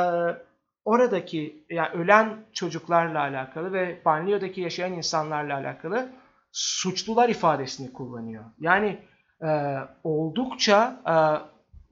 [0.86, 6.10] oradaki yani ölen çocuklarla alakalı ve banliyodaki yaşayan insanlarla alakalı
[6.51, 8.43] suçlular ifadesini kullanıyor.
[8.60, 8.97] Yani
[9.41, 11.15] e, oldukça e,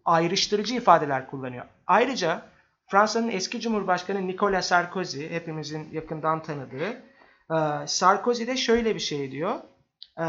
[0.06, 1.66] ayrıştırıcı ifadeler kullanıyor.
[1.88, 2.42] Ayrıca
[2.88, 6.90] Fransa'nın eski Cumhurbaşkanı Nicolas Sarkozy, hepimizin yakından tanıdığı,
[7.52, 9.56] e, Sarkozy de şöyle bir şey diyor.
[10.20, 10.26] E,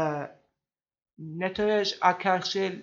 [1.19, 2.73] Nettoyage à carcher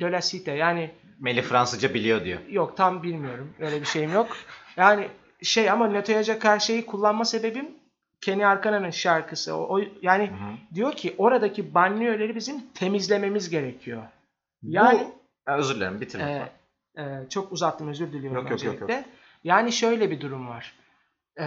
[0.00, 0.50] de la cité.
[0.56, 2.40] Yani Melih Fransızca biliyor diyor.
[2.48, 3.54] Yok tam bilmiyorum.
[3.60, 4.36] Öyle bir şeyim yok.
[4.76, 5.08] Yani
[5.42, 7.68] şey ama Netoyaca karşıyı kullanma sebebim
[8.20, 9.56] Kenny Arkana'nın şarkısı.
[9.56, 10.74] O, o- yani Hı hı.
[10.74, 14.02] diyor ki oradaki banliyöleri bizim temizlememiz gerekiyor.
[14.62, 15.06] Yani
[15.46, 16.48] Bu, özür dilerim bitir lütfen.
[16.96, 19.04] e, e, çok uzattım özür diliyorum Yok, yok, yok, öncelikle.
[19.46, 20.72] Yani şöyle bir durum var.
[21.40, 21.44] E,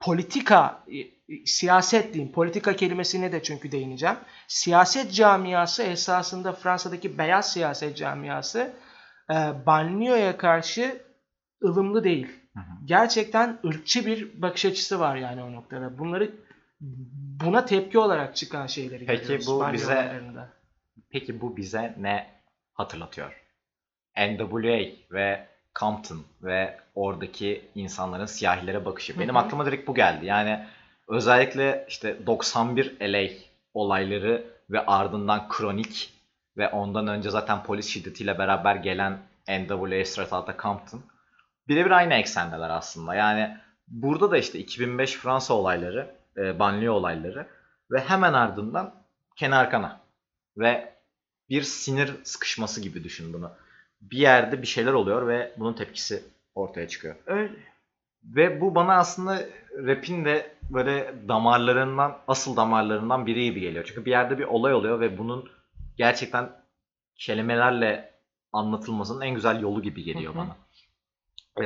[0.00, 4.16] politika, e, e, siyaset diyeyim, politika kelimesine de çünkü değineceğim.
[4.48, 8.72] Siyaset camiası esasında Fransa'daki beyaz siyaset camiası
[9.30, 9.34] e,
[9.66, 11.02] banliyoya karşı
[11.64, 12.28] ılımlı değil.
[12.54, 12.64] Hı hı.
[12.84, 15.98] Gerçekten ırkçı bir bakış açısı var yani o noktada.
[15.98, 16.34] Bunları
[17.44, 20.22] buna tepki olarak çıkan şeyleri Peki bu bize-.
[21.10, 22.26] Peki bu bize ne
[22.72, 23.42] hatırlatıyor?
[24.16, 24.80] NWA
[25.12, 29.18] ve Compton ve oradaki insanların siyahilere bakışı.
[29.18, 29.42] Benim Hı hı.
[29.42, 30.26] aklıma direkt bu geldi.
[30.26, 30.66] Yani
[31.08, 33.28] özellikle işte 91 LA
[33.74, 36.12] olayları ve ardından kronik
[36.56, 41.02] ve ondan önce zaten polis şiddetiyle beraber gelen NWA Outta Compton
[41.68, 43.14] birebir aynı eksendeler aslında.
[43.14, 43.56] Yani
[43.88, 47.46] burada da işte 2005 Fransa olayları, e, banliyö olayları
[47.90, 48.94] ve hemen ardından
[49.36, 50.00] kenar kana
[50.56, 50.94] ve
[51.48, 53.50] bir sinir sıkışması gibi düşün bunu.
[54.00, 56.22] Bir yerde bir şeyler oluyor ve bunun tepkisi
[56.54, 57.16] ortaya çıkıyor.
[57.26, 57.52] Öyle.
[58.24, 59.44] Ve bu bana aslında
[59.76, 63.84] rap'in de böyle damarlarından, asıl damarlarından biri gibi geliyor.
[63.88, 65.50] Çünkü bir yerde bir olay oluyor ve bunun
[65.96, 66.50] gerçekten
[67.16, 68.10] kelimelerle
[68.52, 70.42] anlatılmasının en güzel yolu gibi geliyor Hı hı.
[70.42, 70.56] bana.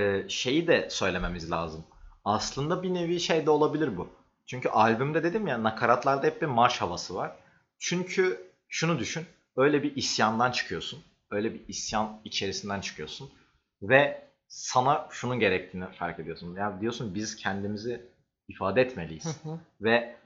[0.00, 1.84] Ee, şeyi de söylememiz lazım.
[2.24, 4.08] Aslında bir nevi şey de olabilir bu.
[4.46, 7.32] Çünkü albümde dedim ya nakaratlarda hep bir marş havası var.
[7.78, 9.26] Çünkü şunu düşün.
[9.56, 11.02] Öyle bir isyandan çıkıyorsun.
[11.30, 13.30] Öyle bir isyan içerisinden çıkıyorsun.
[13.82, 16.56] Ve sana şunun gerektiğini fark ediyorsun.
[16.56, 18.06] Ya diyorsun biz kendimizi
[18.48, 19.24] ifade etmeliyiz.
[19.44, 20.16] Hı hı, Ve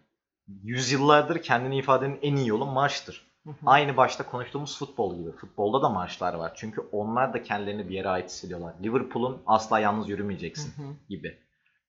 [0.63, 3.27] yüzyıllardır kendini ifadenin en iyi yolu marştır.
[3.45, 3.55] hı hı.
[3.67, 5.33] Aynı başta konuştuğumuz futbol gibi.
[5.33, 6.53] Futbolda da marşlar var.
[6.57, 8.75] Çünkü onlar da kendilerini bir yere ait hissediyorlar.
[8.85, 10.95] Liverpool'un asla yalnız yürümeyeceksin Hı hı.
[11.09, 11.39] gibi.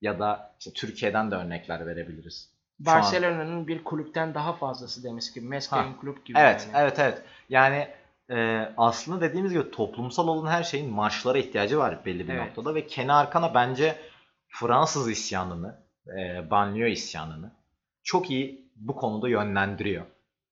[0.02, 2.50] Ya da işte Türkiye'den de örnekler verebiliriz.
[2.86, 5.46] Şu an- Barcelona'nın bir kulüpten daha fazlası demiş gibi.
[5.46, 6.38] Meske'nin kulüp gibi.
[6.38, 6.82] Evet, yani.
[6.84, 7.22] evet, evet.
[7.50, 7.88] Yani
[8.30, 12.48] e, aslında dediğimiz gibi toplumsal olan her şeyin marşlara ihtiyacı var belli bir Evet.
[12.48, 13.96] noktada ve Kenny Arkana bence
[14.48, 15.76] Fransız isyanını,
[16.08, 17.52] e, banliyö isyanını
[18.04, 20.06] çok iyi bu konuda yönlendiriyor.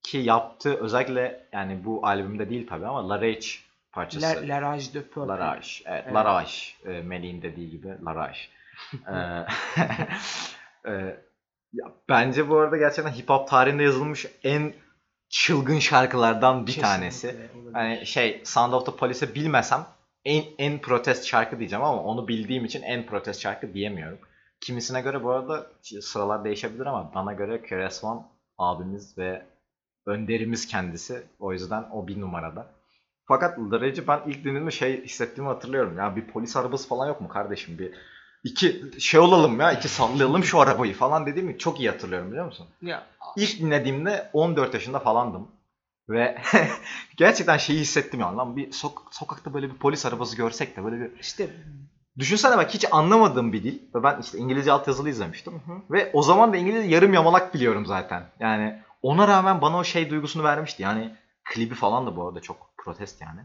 [0.04, 3.48] Ki yaptığı özellikle yani bu albümde değil tabii ama La Rage
[3.92, 4.48] parçası.
[4.48, 5.28] La, La Rage de Peuple.
[5.28, 5.68] La Rage.
[5.86, 6.14] Evet, Evet.
[6.14, 6.52] La Rage.
[6.86, 8.40] E, Melih'in dediği gibi La Rage.
[10.86, 11.18] E, e,
[11.74, 14.74] ya, bence bu arada gerçekten hip hop tarihinde yazılmış en
[15.34, 17.28] çılgın şarkılardan bir Kesinlikle tanesi.
[17.28, 17.74] olabilir.
[17.74, 19.86] Hani şey Sound of the Police'i bilmesem
[20.26, 24.20] en, en protest şarkı diyeceğim ama onu bildiğim için en protest şarkı diyemiyorum.
[24.62, 25.68] Kimisine göre bu arada
[26.02, 28.22] sıralar değişebilir ama bana göre KRS One
[28.58, 29.46] abimiz ve
[30.06, 31.24] önderimiz kendisi.
[31.40, 32.68] O yüzden o bir numarada.
[33.26, 35.98] Fakat Laracı ben ilk dinlediğimde şey hissettiğimi hatırlıyorum.
[35.98, 37.80] Ya bir polis arabası falan yok mu kardeşim?
[37.80, 37.94] Bir
[38.44, 42.68] iki şey olalım ya, iki sallayalım şu arabayı falan dediğimi çok iyi hatırlıyorum biliyor musun?
[42.82, 43.04] ya,
[43.38, 45.48] İlk dinlediğimde 14 yaşında falandım.
[46.10, 46.38] Ve
[47.18, 51.00] gerçekten şeyi hissettim ya lan bir sok- sokakta böyle bir polis arabası görsek de böyle
[51.00, 51.50] bir işte
[52.20, 55.54] düşünsene bak hiç anlamadığım bir dil ve ben işte İngilizce altyazılı izlemiştim.
[55.54, 55.78] hı hı.
[55.92, 58.24] Ve o zaman da İngilizce yarım yamalak biliyorum zaten.
[58.40, 60.84] Yani ona rağmen bana o şey duygusunu vermişti.
[60.84, 63.40] Yani klibi falan da bu arada çok protest yani.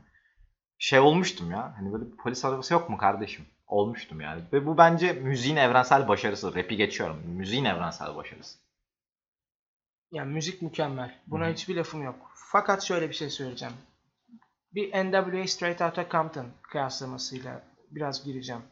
[0.79, 1.75] şey olmuştum ya.
[1.79, 3.45] Hani böyle bir polis arabası yok mu kardeşim?
[3.69, 4.43] Olmuştum yani.
[4.53, 6.55] Ve bu bence müziğin evrensel başarısı.
[6.55, 7.23] Rap'i geçiyorum.
[7.27, 8.59] Müziğin evrensel başarısı.
[10.13, 11.15] Yani müzik mükemmel.
[11.27, 11.53] Buna Hı hı.
[11.53, 12.31] hiçbir lafım yok.
[12.35, 13.75] Fakat şöyle bir şey söyleyeceğim.
[14.75, 18.63] Bir NWA Straight Outta Compton kıyaslamasıyla biraz gireceğim.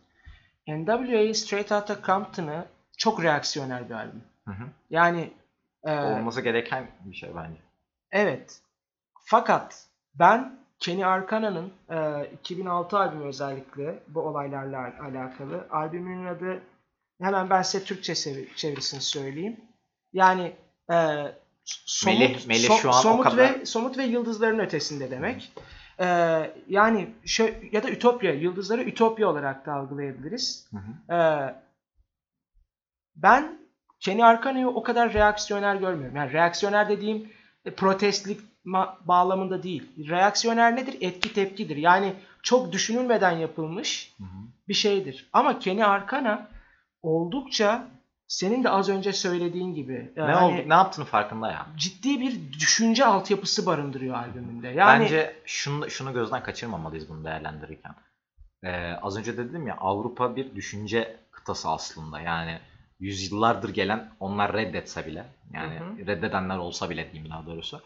[0.68, 2.66] NWA Straight Outta Compton'ı
[2.98, 4.24] çok reaksiyoner bir albüm.
[4.44, 4.64] Hı hı.
[4.90, 5.32] Yani
[5.84, 7.60] e, Olması gereken bir şey bence.
[8.10, 8.60] evet.
[9.24, 15.66] Fakat ben Kenny Arcana'nın e, 2006 albümü özellikle bu olaylarla al- alakalı.
[15.70, 16.62] Albümünün adı
[17.22, 18.14] hemen ben size Türkçe
[18.56, 19.60] çevirisini söyleyeyim.
[20.12, 20.52] Yani
[20.90, 20.94] e,
[21.64, 25.52] somut, Melih- Melih so- şu an o somut kadar- ve somut ve yıldızların ötesinde demek.
[26.00, 26.06] E,
[26.68, 30.68] yani şö- ya da Ütopya, yıldızları Ütopya olarak da algılayabiliriz.
[30.70, 31.14] Hı hı.
[31.14, 31.54] Ee,
[33.16, 33.58] ben
[34.00, 36.16] Kenny Arcana'yı o kadar reaksiyoner görmüyorum.
[36.16, 37.32] Yani reaksiyoner dediğim
[37.64, 38.40] e, protestlik
[39.04, 40.08] bağlamında değil.
[40.08, 40.96] Reaksiyoner nedir?
[41.00, 41.76] Etki tepkidir.
[41.76, 44.28] Yani çok düşünülmeden yapılmış Hı hı.
[44.68, 45.28] bir şeydir.
[45.32, 46.48] Ama Kenny Arcana
[47.02, 47.88] oldukça
[48.28, 50.68] senin de az önce söylediğin gibi Ne yani oldu?
[50.68, 51.66] Ne yaptığını farkında ya.
[51.76, 54.68] ciddi bir düşünce altyapısı barındırıyor albümünde.
[54.68, 57.94] Yani Bence şunu, şunu gözden kaçırmamalıyız bunu değerlendirirken.
[58.64, 62.20] Ee, az önce dedim ya Avrupa bir düşünce kıtası aslında.
[62.20, 62.58] Yani
[63.00, 65.24] yüzyıllardır gelen onlar reddetse bile
[65.54, 67.82] yani Hı reddedenler olsa bile diyeyim daha doğrusu.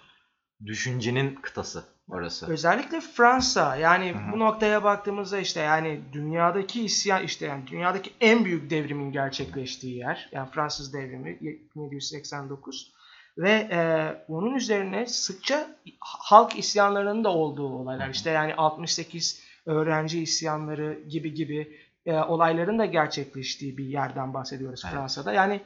[0.67, 2.47] Düşüncenin kıtası orası.
[2.47, 4.33] Özellikle Fransa yani Hı hı.
[4.33, 10.29] bu noktaya baktığımızda işte yani dünyadaki isyan işte yani dünyadaki en büyük devrimin gerçekleştiği yer
[10.33, 11.39] yani Fransız devrimi
[11.77, 12.93] 1789
[13.39, 13.81] ve e,
[14.29, 18.13] onun üzerine sıkça halk isyanlarının da olduğu olaylar Hı hı.
[18.13, 24.95] işte yani 68 öğrenci isyanları gibi gibi e, olayların da gerçekleştiği bir yerden bahsediyoruz Evet.
[24.95, 25.61] Fransa'da yani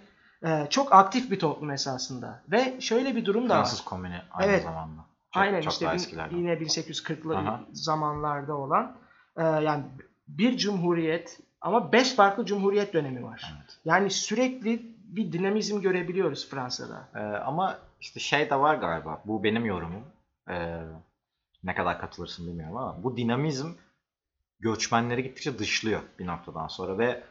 [0.44, 3.59] e, çok aktif bir toplum esasında ve şöyle bir durum da var.
[3.59, 4.62] Fransız komünü aynı Evet.
[4.62, 5.00] zamanda.
[5.35, 5.92] Çok, Aynen çok işte
[6.30, 7.61] bin- yine 1840'lı Aha.
[7.72, 8.96] zamanlarda olan
[9.37, 9.85] e, yani
[10.28, 13.54] bir cumhuriyet ama beş farklı cumhuriyet dönemi var.
[13.57, 13.78] Evet.
[13.85, 17.09] Yani sürekli bir dinamizm görebiliyoruz Fransa'da.
[17.14, 19.20] Ee, ama işte şey de var galiba.
[19.24, 20.02] Bu benim yorumum.
[20.50, 20.80] Ee,
[21.64, 23.68] ne kadar katılırsın bilmiyorum ama bu dinamizm
[24.61, 27.22] göçmenleri gittikçe dışlıyor bir noktadan sonra ve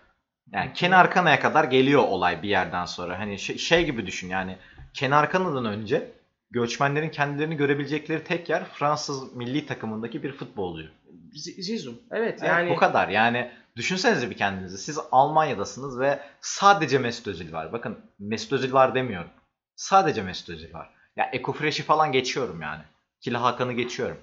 [0.52, 3.20] yani kenar kanaya kadar geliyor olay bir yerden sonra.
[3.20, 4.58] Hani şey, şey gibi düşün yani
[4.94, 6.12] kenar kanadan önce
[6.52, 10.88] göçmenlerin kendilerini görebilecekleri tek yer Fransız milli takımındaki bir futbolcu.
[11.34, 11.94] Z- Zizou.
[12.12, 13.10] Evet Evet, yani bu kadar.
[13.10, 14.78] Yani düşünsenize bir kendinizi.
[14.78, 17.74] Siz Almanya'dasınız ve sadece Mesut Özil var.
[17.74, 19.30] Bakın Mesut Özil var demiyorum.
[19.76, 20.90] Sadece Mesut Özil var.
[21.16, 22.82] Ya Eko Fresh'i falan geçiyorum yani.
[23.22, 24.18] Kila Hakan'ı geçiyorum.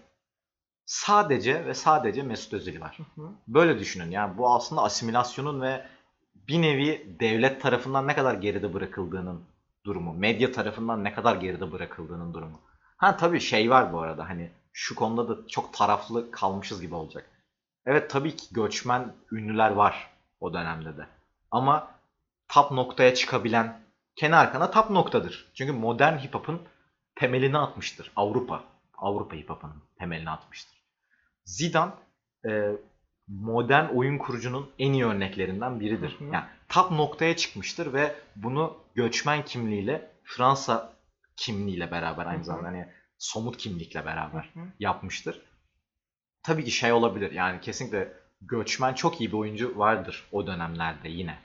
[0.86, 2.98] Sadece ve sadece Mesut Özil var.
[2.98, 3.28] Hı hı.
[3.48, 4.10] Böyle düşünün.
[4.10, 5.86] Yani bu aslında asimilasyonun ve
[6.48, 9.42] bir nevi devlet tarafından ne kadar geride bırakıldığının
[9.84, 10.14] durumu.
[10.14, 12.60] Medya tarafından ne kadar geride bırakıldığının durumu.
[12.96, 17.30] Ha tabii şey var bu arada hani şu konuda da çok taraflı kalmışız gibi olacak.
[17.86, 21.06] Evet tabii ki göçmen ünlüler var o dönemde de.
[21.50, 21.90] Ama
[22.48, 23.80] tap noktaya çıkabilen
[24.16, 25.50] kenar kana tap noktadır.
[25.54, 26.62] Çünkü modern hip hop'un
[27.14, 28.12] temelini atmıştır.
[28.16, 28.64] Avrupa.
[28.98, 30.82] Avrupa hip hop'un temelini atmıştır.
[31.44, 31.92] Zidane
[32.48, 32.72] e,
[33.30, 36.16] modern oyun kurucunun en iyi örneklerinden biridir.
[36.18, 36.34] Hı hı.
[36.34, 40.92] Yani tap noktaya çıkmıştır ve bunu göçmen kimliğiyle Fransa
[41.36, 42.88] kimliğiyle beraber aynı zamanda hani
[43.18, 44.64] somut kimlikle beraber Hı hı.
[44.78, 45.42] yapmıştır.
[46.42, 48.12] Tabii ki şey olabilir yani kesinlikle
[48.42, 51.38] göçmen çok iyi bir oyuncu vardır o dönemlerde yine.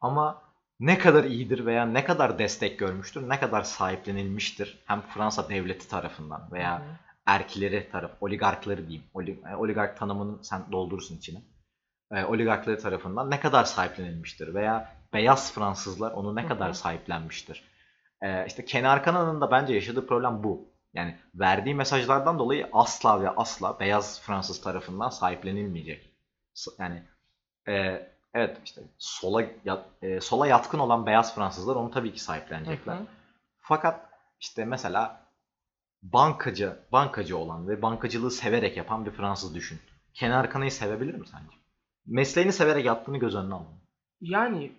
[0.00, 0.42] Ama
[0.80, 6.48] ne kadar iyidir veya ne kadar destek görmüştür, ne kadar sahiplenilmiştir hem Fransa devleti tarafından
[6.52, 6.96] veya Hı hı.
[7.26, 9.04] Erkileri taraf, oligarkları diyeyim.
[9.50, 11.42] E, oligark tanımını sen doldurursun içine.
[12.12, 17.64] E, oligarkları tarafından ne kadar sahiplenilmiştir veya beyaz Fransızlar onu ne kadar sahiplenmiştir.
[18.22, 20.70] E, işte Kenar Kanan'ın da bence yaşadığı problem bu.
[20.94, 26.10] Yani verdiği mesajlardan dolayı asla ve asla beyaz Fransız tarafından sahiplenilmeyecek.
[26.78, 27.02] Yani
[27.68, 32.94] e, evet işte sola yat- e, sola yatkın olan beyaz Fransızlar onu tabii ki sahiplenecekler.
[32.94, 33.06] Hı hı.
[33.60, 35.19] Fakat işte mesela
[36.02, 39.78] bankacı, bankacı olan ve bankacılığı severek yapan bir Fransız düşün.
[40.14, 41.56] Kenar Kana'yı sevebilir mi sence?
[42.06, 43.66] Mesleğini severek yaptığını göz önüne alın.
[44.20, 44.72] Yani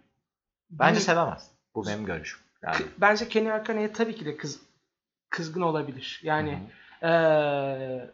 [0.70, 1.52] Bence bir- sevemez.
[1.76, 2.40] Bu benim görüşüm.
[2.64, 4.62] Yani, bence Kenny Arcana'ya tabii ki de kız,
[5.30, 6.22] kızgın olabilir.
[6.24, 6.60] Yani
[7.00, 7.12] Hı hı.
[7.12, 8.10] eee,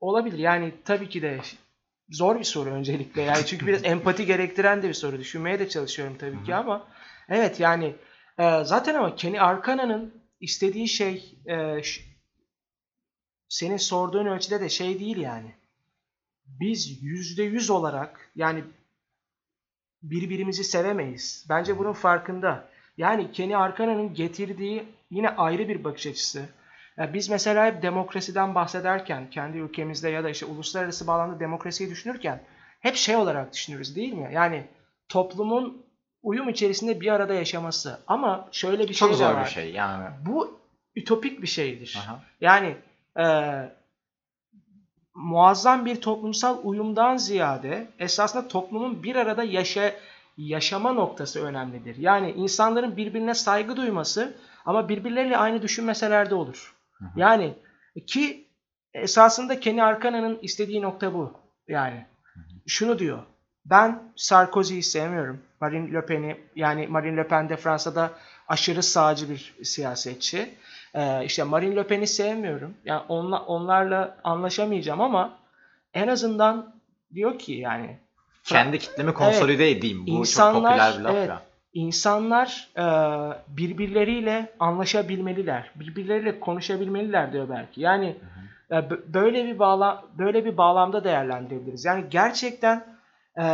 [0.00, 0.38] olabilir.
[0.38, 1.40] Yani tabii ki de
[2.10, 3.22] zor bir soru öncelikle.
[3.22, 5.18] Yani çünkü biraz empati gerektiren de bir soru.
[5.18, 6.60] Düşünmeye de çalışıyorum tabii ki Hı hı.
[6.60, 6.86] ama
[7.28, 7.94] evet yani
[8.38, 11.34] eee, zaten ama Kenny Arcana'nın istediği şey
[11.82, 12.00] ş-
[13.50, 15.54] senin sorduğun ölçüde de şey değil yani.
[16.46, 18.64] Biz yüzde yüz olarak yani
[20.02, 21.46] birbirimizi sevemeyiz.
[21.48, 22.68] Bence bunun farkında.
[22.96, 26.42] Yani Kenny Arcana'nın getirdiği yine ayrı bir bakış açısı.
[26.96, 32.42] Ya biz mesela hep demokrasiden bahsederken kendi ülkemizde ya da işte uluslararası bağlamda demokrasiyi düşünürken
[32.80, 34.30] hep şey olarak düşünürüz değil mi?
[34.32, 34.66] Yani
[35.08, 35.82] toplumun
[36.22, 38.00] uyum içerisinde bir arada yaşaması.
[38.06, 39.44] Ama şöyle bir Çok şey de zor var.
[39.44, 40.08] bir şey yani.
[40.26, 40.60] Bu
[40.96, 41.98] ütopik bir şeydir.
[41.98, 42.22] Aha.
[42.40, 42.76] Yani
[43.18, 43.24] e,
[45.14, 49.92] muazzam bir toplumsal uyumdan ziyade esasında toplumun bir arada yaşa,
[50.36, 51.96] yaşama noktası önemlidir.
[51.96, 54.34] Yani insanların birbirine saygı duyması
[54.66, 56.74] ama birbirleriyle aynı düşünmeseler de olur.
[56.92, 57.20] Hı hı.
[57.20, 57.54] Yani
[58.06, 58.46] ki
[58.94, 61.32] esasında Kenny Arcana'nın istediği nokta bu.
[61.68, 62.06] Yani
[62.66, 63.18] şunu diyor.
[63.64, 65.40] Ben Sarkozy'yi sevmiyorum.
[65.60, 68.10] Marine Le Pen'i yani Marine Le Pen de Fransa'da
[68.48, 70.54] aşırı sağcı bir siyasetçi.
[70.94, 72.74] Ee, işte Marine Le Pen'i sevmiyorum.
[72.84, 75.32] Yani onla, onlarla anlaşamayacağım ama
[75.94, 76.74] en azından
[77.14, 77.96] diyor ki yani
[78.44, 80.06] Kendi kitlemi konsolide edeyim.
[80.06, 81.28] Bu İnsanlar, çok popüler bir laf evet.
[81.28, 81.42] ya.
[81.74, 82.84] insanlar e,
[83.48, 85.70] birbirleriyle anlaşabilmeliler.
[85.74, 87.80] Birbirleriyle konuşabilmeliler diyor belki.
[87.80, 88.16] Yani
[88.70, 91.84] e, bö- böyle bir bağlam böyle bir bağlamda değerlendirebiliriz.
[91.84, 92.84] Yani gerçekten
[93.38, 93.44] e,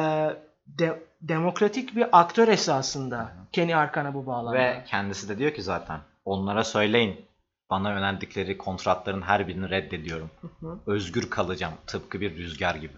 [0.66, 4.59] de- demokratik bir aktör esasında Kenny Arcana bu bağlamda.
[4.59, 7.26] Ve kendisi de diyor ki zaten onlara söyleyin
[7.70, 10.31] bana önerdikleri kontratların her birini reddediyorum.
[10.61, 10.79] hı.
[10.87, 12.94] Özgür kalacağım tıpkı bir rüzgar gibi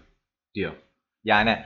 [0.55, 0.73] diyor.
[1.23, 1.65] Yani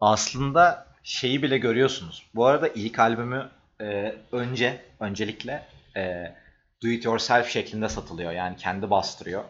[0.00, 2.30] aslında şeyi bile görüyorsunuz.
[2.34, 6.34] Bu arada ilk albümü e, önce öncelikle e,
[6.82, 8.32] do it yourself şeklinde satılıyor.
[8.32, 9.44] Yani kendi bastırıyor.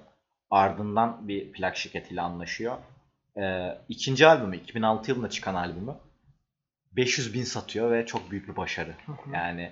[0.50, 2.78] Ardından bir plak şirketiyle anlaşıyor.
[3.37, 5.94] E, ikinci albümü 2006 yılında çıkan albümü
[6.92, 8.94] 500 bin satıyor ve çok büyük bir başarı.
[9.06, 9.30] Hı hı.
[9.34, 9.70] Yani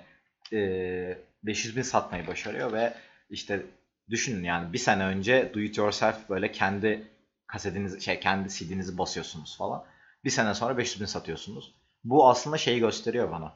[0.52, 2.94] e, 500 bin satmayı başarıyor ve
[3.30, 3.66] işte
[4.10, 7.08] düşünün yani bir sene önce do it yourself böyle kendi
[7.46, 9.84] kasetinizi şey kendi CD'nizi basıyorsunuz falan.
[10.24, 11.74] Bir sene sonra 500 bin satıyorsunuz.
[12.04, 13.54] Bu aslında şeyi gösteriyor bana.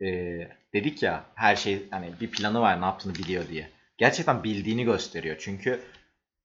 [0.00, 0.08] E,
[0.74, 3.70] dedik ya her şey hani bir planı var ne yaptığını biliyor diye.
[3.98, 5.36] Gerçekten bildiğini gösteriyor.
[5.40, 5.80] Çünkü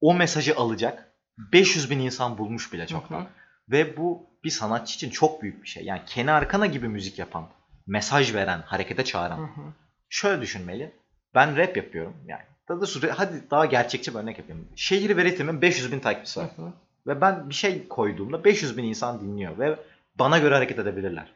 [0.01, 3.19] o mesajı alacak 500 bin insan bulmuş bile çoktan.
[3.19, 3.27] Hı hı.
[3.69, 5.83] Ve bu bir sanatçı için çok büyük bir şey.
[5.83, 7.49] Yani Kenny Arcana gibi müzik yapan,
[7.87, 9.37] mesaj veren, harekete çağıran.
[9.37, 9.73] Hı hı.
[10.15, 10.91] Şöyle düşünmeli.
[11.35, 12.15] Ben rap yapıyorum.
[12.27, 14.67] Yani daha doğrusu hadi daha gerçekçi bir örnek yapayım.
[14.75, 16.47] Şehir ve ritmin 500 bin takipçisi var.
[16.55, 16.71] Hı hı.
[17.07, 19.59] Ve ben bir şey koyduğumda 500 bin insan dinliyor.
[19.59, 19.75] Ve
[20.19, 21.33] bana göre hareket edebilirler.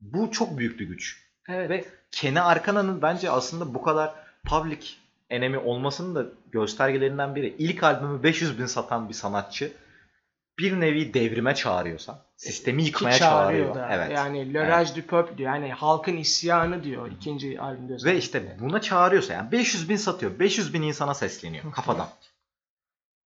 [0.00, 1.24] Bu çok büyük bir güç.
[1.48, 1.70] Evet.
[1.70, 4.86] Ve Kenny Arcana'nın bence aslında bu kadar public
[5.30, 7.54] enemy olmasının da göstergelerinden biri.
[7.58, 9.72] İlk albümü 500 bin satan bir sanatçı
[10.60, 13.88] bir nevi devrime çağırıyorsa, sistemi yıkmaya çağırıyor çağırıyor.
[13.88, 13.94] da.
[13.94, 14.10] Evet.
[14.16, 15.54] Yani Le Rage du Peuple diyor.
[15.54, 17.96] Yani halkın isyanı diyor ikinci albümde.
[18.04, 20.38] Ve işte buna çağırıyorsa yani 500 bin satıyor.
[20.38, 22.08] 500 bin insana sesleniyor kafadan.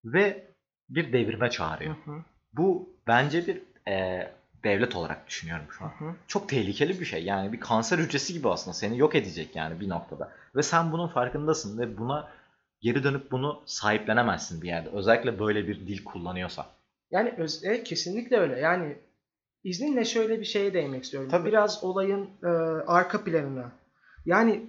[0.05, 0.47] Ve
[0.89, 1.95] bir devrime çağırıyor.
[2.05, 2.17] Hı hı.
[2.53, 4.29] Bu bence bir e,
[4.65, 5.89] devlet olarak düşünüyorum şu an.
[5.99, 6.15] Hı hı.
[6.29, 7.25] Çok tehlikeli bir şey.
[7.25, 10.33] Yani bir kanser hücresi gibi aslında seni yok edecek yani bir noktada.
[10.57, 12.29] Ve sen bunun farkındasın ve buna
[12.81, 14.89] geri dönüp bunu sahiplenemezsin bir yerde.
[14.89, 16.67] Özellikle böyle bir dil kullanıyorsa.
[17.15, 18.59] Yani öz, evet, kesinlikle öyle.
[18.59, 18.97] Yani
[19.65, 21.29] izninle şöyle bir şeye değinmek istiyorum.
[21.31, 21.49] Tabii.
[21.49, 22.47] Biraz olayın e,
[22.87, 23.73] arka planına.
[24.27, 24.63] Yani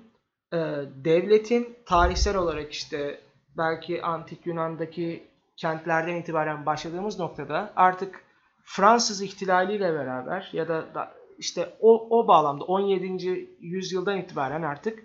[0.53, 0.57] e,
[0.95, 3.19] devletin tarihsel olarak işte
[3.57, 5.23] belki antik Yunan'daki
[5.57, 8.21] kentlerden itibaren başladığımız noktada artık
[8.63, 13.49] Fransız ihtilaliyle beraber ya da, da işte o, o bağlamda 17.
[13.59, 15.03] yüzyıldan itibaren artık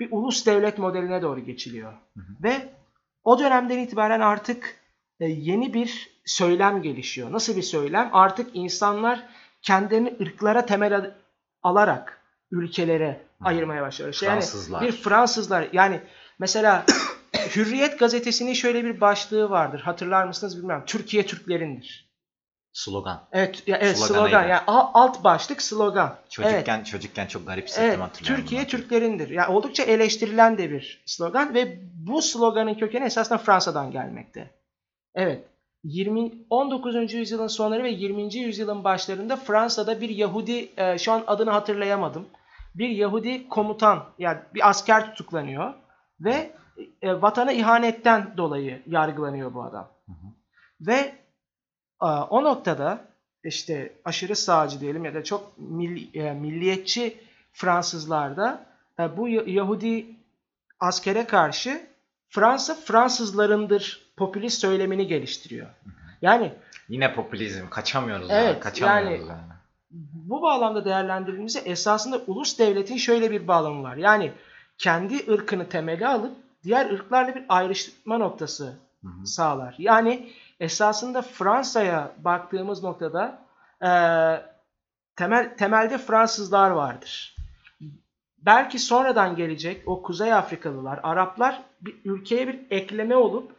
[0.00, 1.92] bir ulus devlet modeline doğru geçiliyor.
[1.92, 2.42] Hı hı.
[2.42, 2.68] Ve
[3.24, 4.83] o dönemden itibaren artık
[5.20, 7.32] yeni bir söylem gelişiyor.
[7.32, 8.10] Nasıl bir söylem?
[8.12, 9.22] Artık insanlar
[9.62, 11.10] kendilerini ırklara temel al-
[11.62, 13.48] alarak ülkelere Hı.
[13.48, 14.10] ayırmaya başlıyor.
[14.12, 14.82] İşte yani Fransızlar.
[14.82, 16.00] bir Fransızlar yani
[16.38, 16.84] mesela
[17.56, 19.80] Hürriyet gazetesinin şöyle bir başlığı vardır.
[19.80, 20.82] Hatırlar mısınız bilmem.
[20.86, 22.04] Türkiye Türklerindir.
[22.72, 23.28] Slogan.
[23.32, 24.28] Evet, ya, evet Sloganıydı.
[24.28, 24.48] slogan.
[24.48, 26.08] Yani alt başlık slogan.
[26.18, 26.30] Evet.
[26.30, 28.42] Çocukken çocukken çok garip hissettim Evet, hatırlıyorum.
[28.42, 28.68] Türkiye bunu.
[28.68, 29.30] Türklerindir.
[29.30, 34.50] Yani oldukça eleştirilen de bir slogan ve bu sloganın kökeni esasında Fransa'dan gelmekte.
[35.14, 35.44] Evet.
[35.84, 37.12] 20 19.
[37.14, 38.34] yüzyılın sonları ve 20.
[38.34, 42.26] yüzyılın başlarında Fransa'da bir Yahudi e, şu an adını hatırlayamadım.
[42.74, 45.74] Bir Yahudi komutan yani bir asker tutuklanıyor
[46.20, 46.50] ve
[47.02, 49.88] e, vatana ihanetten dolayı yargılanıyor bu adam.
[50.06, 50.26] Hı hı.
[50.80, 51.14] Ve
[52.02, 52.98] e, o noktada
[53.44, 57.16] işte aşırı sağcı diyelim ya da çok milli- e, milliyetçi
[57.52, 58.66] Fransızlarda
[59.00, 60.06] e, bu Ya- Yahudi
[60.80, 61.86] askere karşı
[62.28, 65.66] Fransa Fransızlarındır popülist söylemini geliştiriyor.
[66.22, 66.52] Yani
[66.88, 67.68] Yine popülizm.
[67.70, 68.60] Kaçamıyoruz Evet, ya.
[68.60, 69.52] Kaçamıyoruz yani- yani.
[70.12, 73.96] bu bağlamda değerlendirildiğimizde esasında ulus devletin şöyle bir bağlamı var.
[73.96, 74.32] Yani
[74.78, 76.32] kendi ırkını temeli alıp
[76.64, 78.64] diğer ırklarla bir ayrışma noktası
[79.02, 79.26] Hı hı.
[79.26, 79.74] sağlar.
[79.78, 83.38] Yani esasında Fransa'ya baktığımız noktada
[83.82, 83.88] e,
[85.16, 87.36] temel temelde Fransızlar vardır.
[88.38, 93.52] belki sonradan gelecek o Kuzey Afrikalılar, Araplar bir ülkeye bir ekleme olup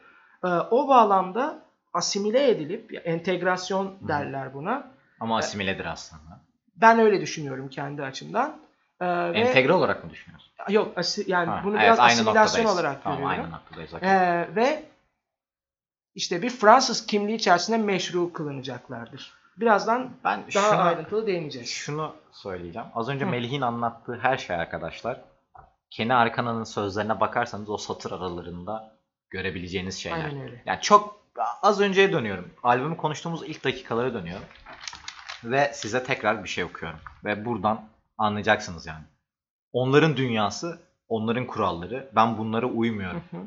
[0.72, 1.60] o bağlamda
[1.94, 4.88] asimile edilip entegrasyon derler buna.
[5.20, 6.40] Ama asimiledir aslında.
[6.76, 8.58] Ben öyle düşünüyorum kendi açımdan.
[9.02, 10.52] E, ve- Entegre olarak mı düşünüyorsun?
[10.70, 13.44] Yok asi- yani Ha, bunu evet, biraz asimilasyon olarak tamam, görüyorum.
[13.44, 13.94] Aynı noktadayız.
[13.94, 14.84] Ee, ve
[16.16, 19.34] işte bir Fransız kimliği içerisinde meşru kılınacaklardır.
[19.58, 21.70] Birazdan ben daha şunu, ayrıntılı değineceğiz.
[21.70, 22.88] şunu söyleyeceğim.
[22.96, 23.30] Az önce Hı.
[23.30, 25.22] Melih'in anlattığı her şey arkadaşlar.
[25.92, 28.95] Kenny Arkana'nın sözlerine bakarsanız o satır aralarında
[29.30, 30.26] görebileceğiniz şeyler.
[30.26, 30.64] Aynen öyle.
[30.66, 31.20] Yani çok
[31.62, 32.54] az önceye dönüyorum.
[32.64, 34.46] Albümü konuştuğumuz ilk dakikalara dönüyorum.
[35.44, 37.00] Ve size tekrar bir şey okuyorum.
[37.26, 39.04] Ve buradan anlayacaksınız yani.
[39.74, 42.10] Onların dünyası, onların kuralları.
[42.16, 43.24] Ben bunlara Hı uymuyorum.
[43.32, 43.38] hı.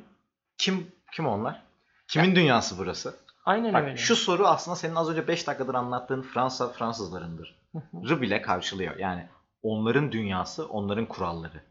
[0.59, 1.63] Kim kim onlar?
[2.09, 3.17] Kimin dünyası burası?
[3.45, 3.97] Aynen Bak öyle.
[3.97, 7.57] şu soru aslında senin az önce 5 dakikadır anlattığın Fransa Fransızlarındır.
[7.73, 8.09] Hı hı.
[8.09, 8.97] Rı bile karşılıyor.
[8.97, 9.27] Yani
[9.63, 11.63] onların dünyası, onların kuralları.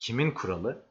[0.00, 0.82] Kimin kuralı?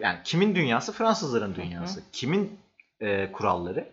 [0.00, 0.92] Yani kimin dünyası?
[0.92, 2.02] Fransızların dünyası.
[2.12, 2.60] Kimin
[3.00, 3.88] e, kuralları?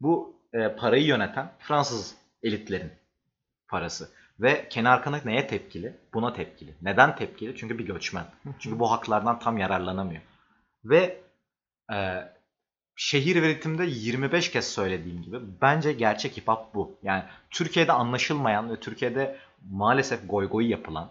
[0.00, 2.92] Bu e, parayı yöneten Fransız elitlerin
[3.68, 4.10] parası.
[4.40, 5.96] Ve Kenar Kanak neye tepkili?
[6.14, 6.74] Buna tepkili.
[6.82, 7.56] Neden tepkili?
[7.56, 8.24] Çünkü bir göçmen.
[8.58, 10.22] Çünkü bu haklardan tam yararlanamıyor.
[10.84, 11.20] Ve
[11.92, 12.28] e,
[12.96, 16.98] şehir ve ritimde 25 kez söylediğim gibi bence gerçek hip hop bu.
[17.02, 19.38] Yani Türkiye'de anlaşılmayan ve Türkiye'de
[19.70, 21.10] maalesef goy goy yapılan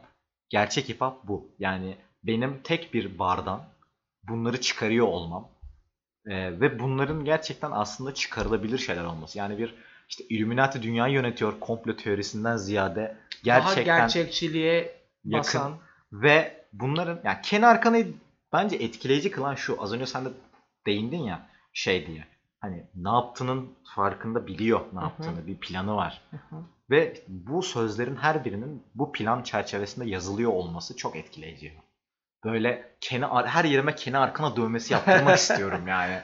[0.49, 1.51] gerçek hip hop bu.
[1.59, 3.63] Yani benim tek bir bardan
[4.27, 5.47] bunları çıkarıyor olmam
[6.25, 9.37] e, ve bunların gerçekten aslında çıkarılabilir şeyler olması.
[9.37, 9.75] Yani bir
[10.09, 15.39] işte Illuminati dünyayı yönetiyor komplo teorisinden ziyade gerçekten Daha gerçekçiliğe yakın.
[15.39, 15.77] basan.
[16.11, 18.13] Ve bunların yani Ken Arkana'yı
[18.53, 19.83] bence etkileyici kılan şu.
[19.83, 20.29] Az önce sen de
[20.85, 22.25] değindin ya şey diye.
[22.59, 25.47] Hani ne yaptığının farkında biliyor ne yaptığını.
[25.47, 26.21] Bir planı var.
[26.31, 26.59] Hı hı.
[26.89, 31.73] Ve bu sözlerin her birinin bu plan çerçevesinde yazılıyor olması çok etkileyici.
[32.43, 36.21] Böyle Ken'i ar- her yerime Ken'i arkana dövmesi yaptırmak istiyorum yani.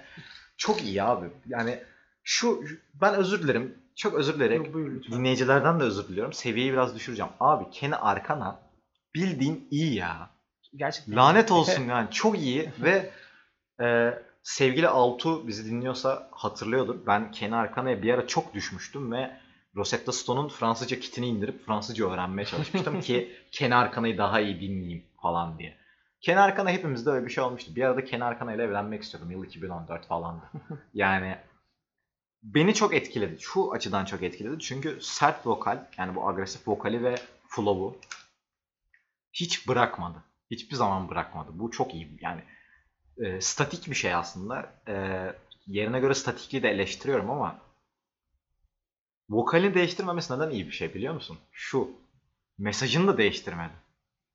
[0.57, 1.25] Çok iyi abi.
[1.47, 1.79] Yani
[2.23, 3.77] şu ben özür dilerim.
[3.95, 4.63] Çok özür dilerim.
[4.65, 5.17] Yok, buyur lütfen.
[5.17, 6.33] Dinleyicilerden de özür diliyorum.
[6.33, 7.31] Seviyeyi biraz düşüreceğim.
[7.39, 8.59] Abi Ken'i arkana
[9.15, 10.29] bildiğin iyi ya.
[10.75, 11.15] Gerçekten.
[11.15, 12.11] Lanet olsun yani.
[12.11, 13.09] Çok iyi ve
[13.85, 16.95] e, sevgili Altu bizi dinliyorsa hatırlıyordur.
[17.07, 19.37] Ben Ken'i Arkana'ya bir ara çok düşmüştüm ve
[19.75, 25.59] Rosetta Stone'un Fransızca kitini indirip Fransızca öğrenmeye çalışmıştım ki Ken'i Arkana'yı daha iyi dinleyeyim falan
[25.59, 25.77] diye.
[26.23, 27.75] Ken Arkana hepimizde öyle bir şey olmuştu.
[27.75, 29.31] Bir arada Ken Arkana ile evlenmek istiyordum.
[29.31, 30.51] Yıl 2014 falandı.
[30.93, 31.37] Yani
[32.43, 33.37] beni çok etkiledi.
[33.39, 34.59] Şu açıdan çok etkiledi.
[34.59, 37.15] Çünkü sert vokal, yani bu agresif vokali ve
[37.47, 37.97] flow'u
[39.33, 40.23] hiç bırakmadı.
[40.51, 41.49] Hiçbir zaman bırakmadı.
[41.53, 42.17] Bu çok iyi.
[42.21, 42.41] Yani
[43.17, 44.73] e, statik bir şey aslında.
[44.87, 44.95] E,
[45.67, 47.59] yerine göre statikliği de eleştiriyorum ama
[49.29, 51.37] vokalini değiştirmemesi neden iyi bir şey biliyor musun?
[51.51, 51.91] Şu.
[52.57, 53.73] Mesajını da değiştirmedi.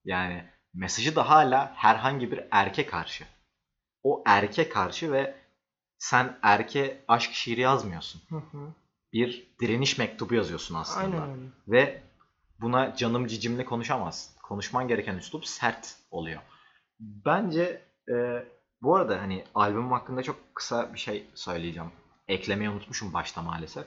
[0.05, 3.25] Yani mesajı da hala herhangi bir erke karşı.
[4.03, 5.35] O erke karşı ve
[5.97, 8.21] sen erke aşk şiiri yazmıyorsun.
[8.29, 8.73] Hı hı.
[9.13, 11.21] Bir direniş mektubu yazıyorsun aslında.
[11.21, 11.49] Aynen öyle.
[11.67, 12.03] Ve
[12.61, 14.41] buna canım cicimle konuşamazsın.
[14.41, 16.41] Konuşman gereken üslup sert oluyor.
[16.99, 18.45] Bence e,
[18.81, 21.91] bu arada hani albüm hakkında çok kısa bir şey söyleyeceğim.
[22.27, 23.85] Eklemeyi unutmuşum başta maalesef.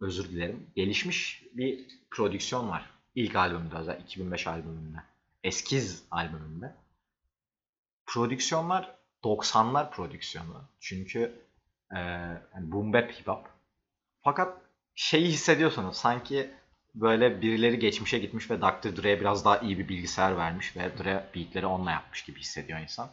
[0.00, 0.70] Özür dilerim.
[0.76, 2.90] Gelişmiş bir prodüksiyon var.
[3.14, 4.98] İlk albümde özel 2005 albümünde.
[5.44, 6.74] Eskiz albümünde.
[8.06, 10.64] Prodüksiyonlar 90'lar prodüksiyonu.
[10.80, 11.46] Çünkü
[11.90, 13.46] e, yani boom bap hip hop.
[14.22, 14.60] Fakat
[14.94, 16.50] şeyi hissediyorsunuz sanki
[16.94, 19.02] böyle birileri geçmişe gitmiş ve Dr.
[19.02, 23.10] Dre'ye biraz daha iyi bir bilgisayar vermiş ve Dre beatleri onunla yapmış gibi hissediyor insan.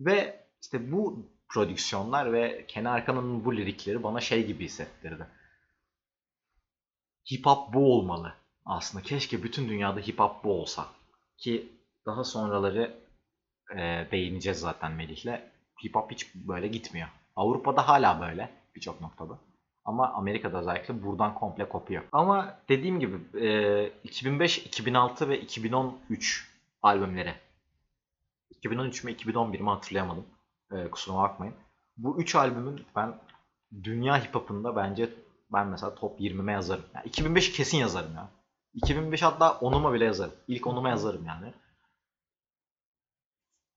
[0.00, 5.26] Ve işte bu prodüksiyonlar ve Ken Arkana'nın bu lirikleri bana şey gibi hissettirdi.
[7.32, 9.04] Hip hop bu olmalı aslında.
[9.04, 10.86] Keşke bütün dünyada hip hop bu olsa.
[11.38, 11.72] Ki
[12.06, 12.96] daha sonraları
[13.76, 15.40] e, değineceğiz zaten Melih'le.
[15.84, 17.08] Hip hop hiç böyle gitmiyor.
[17.36, 19.38] Avrupa'da hala böyle birçok noktada.
[19.84, 22.02] Ama Amerika'da özellikle buradan komple kopuyor.
[22.12, 26.48] Ama dediğim gibi e, 2005, 2006 ve 2013
[26.82, 27.34] albümleri.
[28.50, 30.26] 2013 mü 2011 mi hatırlayamadım.
[30.72, 31.54] E, kusuruma bakmayın.
[31.96, 33.14] Bu üç albümün ben
[33.82, 35.08] dünya hip hop'unda bence
[35.52, 36.84] ben mesela top 20'me yazarım.
[36.94, 38.28] Yani 2005'i kesin yazarım ya.
[38.74, 40.34] 2005 hatta 10'uma bile yazarım.
[40.48, 41.52] İlk 10'uma yazarım yani.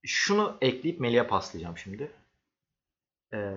[0.04, 2.12] Şunu ekleyip Melih'e paslayacağım şimdi.
[3.32, 3.56] Ee,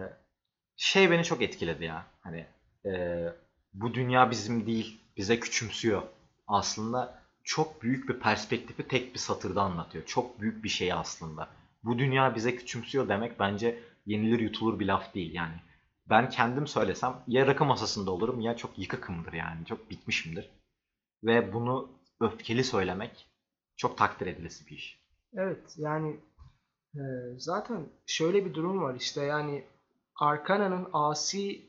[0.77, 2.05] şey beni çok etkiledi ya.
[2.21, 2.45] Hani
[2.85, 3.23] e,
[3.73, 6.01] bu dünya bizim değil, bize küçümsüyor.
[6.47, 10.05] Aslında çok büyük bir perspektifi tek bir satırda anlatıyor.
[10.05, 11.49] Çok büyük bir şey aslında.
[11.83, 15.55] Bu dünya bize küçümsüyor demek bence yenilir yutulur bir laf değil yani.
[16.09, 19.65] Ben kendim söylesem ya rakı masasında olurum ya çok yıkıkımdır yani.
[19.65, 20.49] Çok bitmişimdir.
[21.23, 21.89] Ve bunu
[22.21, 23.27] öfkeli söylemek
[23.77, 24.99] çok takdir edilesi bir iş.
[25.33, 26.19] Evet yani
[26.95, 27.01] e,
[27.37, 29.63] zaten şöyle bir durum var işte yani
[30.15, 31.61] Arkana'nın asi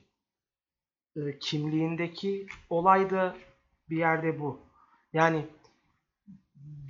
[1.16, 3.36] e, kimliğindeki olay da
[3.90, 4.60] bir yerde bu.
[5.12, 5.46] Yani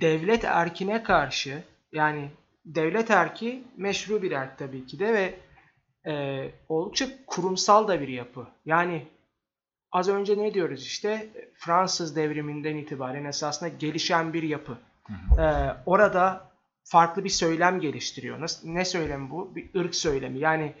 [0.01, 2.31] devlet erkine karşı yani
[2.65, 5.39] devlet erki meşru bir erk tabii ki de ve
[6.11, 8.47] e, oldukça kurumsal da bir yapı.
[8.65, 9.07] Yani
[9.91, 14.77] az önce ne diyoruz işte Fransız devriminden itibaren esasında gelişen bir yapı.
[15.39, 15.45] E,
[15.85, 16.51] orada
[16.83, 18.41] farklı bir söylem geliştiriyor.
[18.41, 19.55] Nasıl, ne söylemi bu?
[19.55, 20.39] Bir ırk söylemi.
[20.39, 20.73] Yani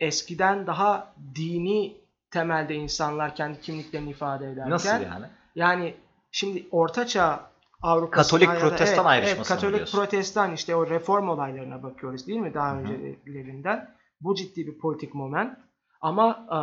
[0.00, 1.96] eskiden daha dini
[2.30, 5.26] temelde insanlar kendi kimliklerini ifade ederken Nasıl yani?
[5.54, 5.94] yani
[6.30, 7.48] şimdi Ortaçağ
[7.82, 9.98] Avrupa'sında Katolik da- Protestan evet, ayrışması evet, Katolik diyorsun?
[9.98, 12.80] Protestan işte o reform olaylarına bakıyoruz değil mi daha Hı hı.
[12.82, 13.94] öncelerinden.
[14.20, 15.58] Bu ciddi bir politik moment.
[16.00, 16.58] Ama e,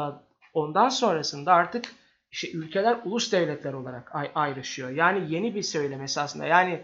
[0.56, 1.91] ondan sonrasında artık
[2.32, 4.89] işte ülkeler ulus devletler olarak ay- ayrışıyor.
[4.89, 6.45] Yani yeni bir söylem esasında.
[6.45, 6.82] Yani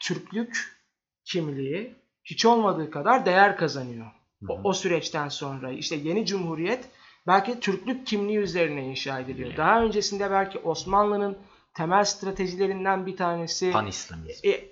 [0.00, 0.78] Türklük
[1.24, 1.94] kimliği
[2.24, 4.06] hiç olmadığı kadar değer kazanıyor.
[4.48, 6.84] O, o süreçten sonra işte yeni cumhuriyet
[7.26, 9.56] belki Türklük kimliği üzerine inşa ediliyor.
[9.56, 11.38] Daha öncesinde belki Osmanlı'nın
[11.74, 14.48] temel stratejilerinden bir tanesi Pan-İslamizm.
[14.48, 14.64] e,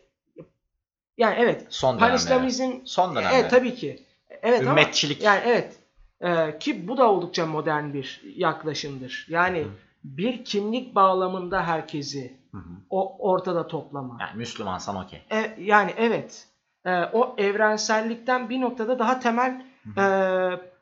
[1.18, 2.06] yani evet Son dönemde.
[2.08, 3.34] Pan-İslamizm Son dönemde.
[3.36, 4.02] evet tabii ki.
[4.42, 5.22] Evet ama Ümmetçilik.
[5.22, 5.76] yani evet
[6.20, 9.26] Ee, ki bu da oldukça modern bir yaklaşımdır.
[9.30, 9.68] Yani Hı.
[10.04, 12.70] bir kimlik bağlamında herkesi Hı hı.
[12.90, 14.16] o ortada toplama.
[14.20, 15.22] Yani Müslümansan okey.
[15.30, 16.48] E, yani evet.
[16.84, 19.62] E, o evrensellikten bir noktada daha temel
[19.94, 20.06] Hı e,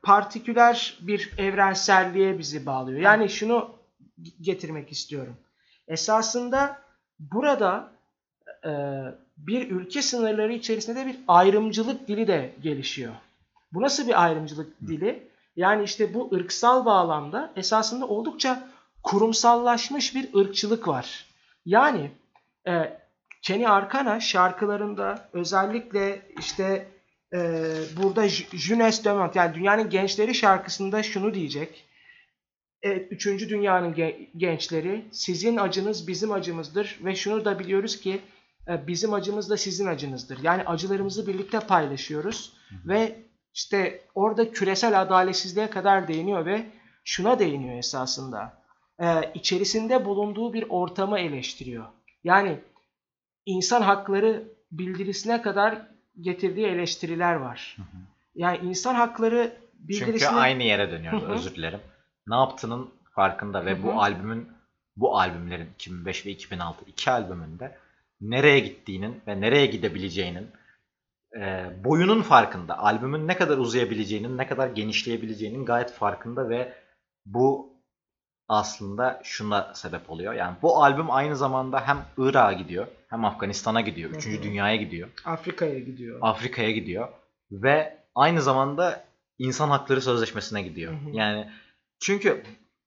[0.03, 3.01] partiküler bir evrenselliğe bizi bağlıyor.
[3.01, 3.71] Yani şunu
[4.41, 5.37] getirmek istiyorum.
[5.89, 6.79] Esasında
[7.19, 7.93] burada
[8.65, 8.71] e,
[9.37, 13.13] bir ülke sınırları içerisinde de bir ayrımcılık dili de gelişiyor.
[13.75, 15.29] Bu nasıl bir ayrımcılık dili?
[15.57, 18.69] Yani işte bu ırksal bağlamda esasında oldukça
[19.03, 21.27] kurumsallaşmış bir ırkçılık var.
[21.67, 22.11] Yani
[22.67, 22.99] e,
[23.43, 26.89] Kenny Arcana şarkılarında özellikle işte
[27.35, 27.39] e,
[28.03, 31.85] burada J- Jeunesse de Monde yani dünyanın gençleri şarkısında şunu diyecek.
[32.83, 38.21] Evet, üçüncü dünyanın ge- gençleri sizin acınız bizim acımızdır ve şunu da biliyoruz ki
[38.69, 40.39] e, bizim acımız da sizin acınızdır.
[40.43, 42.53] Yani acılarımızı birlikte paylaşıyoruz
[42.85, 43.17] ve
[43.55, 46.67] işte orada küresel adaletsizliğe kadar değiniyor ve
[47.05, 48.65] şuna değiniyor esasında.
[48.99, 51.85] E, içerisinde bulunduğu bir ortamı eleştiriyor.
[52.25, 52.59] Yani
[53.47, 55.87] insan hakları bildirisine kadar
[56.21, 57.77] getirdiği eleştiriler var.
[57.77, 58.03] Hı hı.
[58.35, 60.31] Yani insan hakları Çünkü bildirisine...
[60.31, 61.23] aynı yere dönüyoruz.
[61.23, 61.33] Hı hı.
[61.33, 61.81] Özür dilerim.
[62.27, 63.83] Ne yaptığının farkında ve Hı hı.
[63.83, 64.49] bu albümün
[64.97, 67.79] bu albümlerin 2005 ve 2006 iki albümünde
[68.21, 70.49] nereye gittiğinin ve nereye gidebileceğinin
[71.37, 72.79] e, boyunun farkında.
[72.79, 76.73] Albümün ne kadar uzayabileceğinin, ne kadar genişleyebileceğinin gayet farkında ve
[77.27, 77.75] bu
[78.49, 80.33] aslında şuna sebep oluyor.
[80.33, 84.27] Yani bu albüm aynı zamanda hem Irak'a gidiyor, hem Afganistan'a gidiyor, Hı 3.
[84.27, 84.43] hı.
[84.43, 85.09] dünyaya gidiyor.
[85.25, 86.19] Afrika'ya gidiyor.
[86.23, 87.09] Afrika'ya gidiyor
[87.53, 89.05] ve aynı zamanda
[89.39, 90.93] insan hakları sözleşmesine gidiyor.
[90.93, 91.11] Hı hı.
[91.13, 91.51] Yani
[92.01, 92.43] çünkü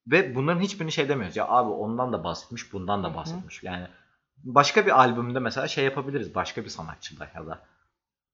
[0.07, 3.63] ve bunların hiçbirini şey demiyoruz ya abi ondan da bahsetmiş, bundan da bahsetmiş.
[3.63, 3.87] Yani
[4.43, 7.59] başka bir albümde mesela şey yapabiliriz başka bir sanatçıda ya da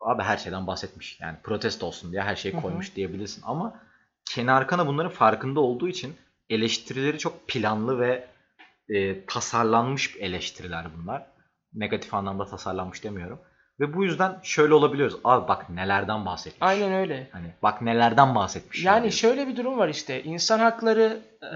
[0.05, 1.19] abi her şeyden bahsetmiş.
[1.21, 3.79] Yani protesto olsun diye her şeyi koymuş diyebilirsin ama
[4.25, 6.15] Kenny Arkana bunların farkında olduğu için
[6.49, 8.27] eleştirileri çok planlı ve
[8.89, 11.25] e, tasarlanmış eleştiriler bunlar.
[11.73, 13.39] Negatif anlamda tasarlanmış demiyorum.
[13.79, 15.19] Ve bu yüzden şöyle olabiliyoruz.
[15.23, 16.61] Abi bak nelerden bahsetmiş.
[16.61, 17.29] Aynen öyle.
[17.31, 18.83] Hani bak nelerden bahsetmiş.
[18.83, 20.23] Yani şöyle bir durum var işte.
[20.23, 21.51] İnsan hakları e,